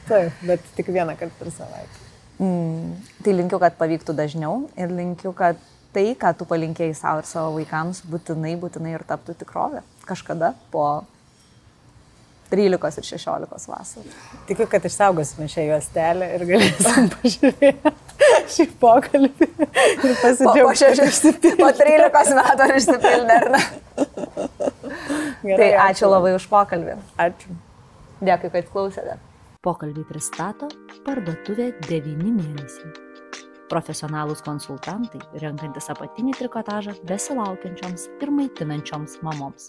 Taip, 0.08 0.44
bet 0.46 0.70
tik 0.76 0.92
vieną 0.94 1.16
kartą 1.18 1.34
per 1.40 1.52
savaitę. 1.56 2.04
Mm, 2.38 2.94
tai 3.24 3.34
linkiu, 3.34 3.58
kad 3.58 3.74
pavyktų 3.80 4.14
dažniau 4.14 4.68
ir 4.78 4.92
linkiu, 4.94 5.32
kad 5.36 5.58
tai, 5.94 6.12
ką 6.14 6.30
tu 6.38 6.46
palinkėjai 6.46 6.94
savo 6.94 7.22
ir 7.22 7.26
savo 7.26 7.54
vaikams, 7.56 8.04
būtinai, 8.06 8.54
būtinai 8.60 8.94
ir 8.94 9.04
taptų 9.08 9.34
tikrovė. 9.40 9.82
Kažkada 10.06 10.52
po 10.70 10.84
13 12.50 13.00
ir 13.00 13.06
16 13.08 13.68
vasarų. 13.68 14.12
Tikiu, 14.48 14.66
kad 14.70 14.84
išsaugosime 14.88 15.48
šią 15.52 15.66
juostelę 15.68 16.28
ir 16.36 16.44
galėsim 16.48 17.08
pažiūrėti 17.14 17.94
šį 18.54 18.66
pokalbį 18.80 19.48
ir 19.48 20.14
pasidžiaugti. 20.22 21.32
Po, 21.38 21.54
po 21.62 21.72
13 21.80 22.38
metų 22.40 22.66
ar 22.66 22.76
išsipildė, 22.78 23.38
ar 23.38 23.50
ne? 23.54 23.62
Gerai, 25.44 25.58
tai 25.58 25.70
ačiū, 25.70 25.82
ačiū 25.88 26.12
labai 26.12 26.36
už 26.38 26.48
pokalbį. 26.50 26.96
Ačiū. 27.28 27.58
Dėkui, 28.24 28.52
kad 28.54 28.72
klausėte. 28.72 29.18
Pokalbį 29.62 30.06
pristato 30.08 30.70
parduotuvė 31.06 31.72
9 31.86 32.16
mėnesiai 32.24 33.08
profesionalūs 33.68 34.40
konsultantai 34.46 35.20
renkantis 35.42 35.90
apatinį 35.92 36.38
trikotažą 36.38 36.96
besilaukiančioms 37.10 38.08
ir 38.24 38.32
maitinančioms 38.32 39.18
mamoms 39.26 39.68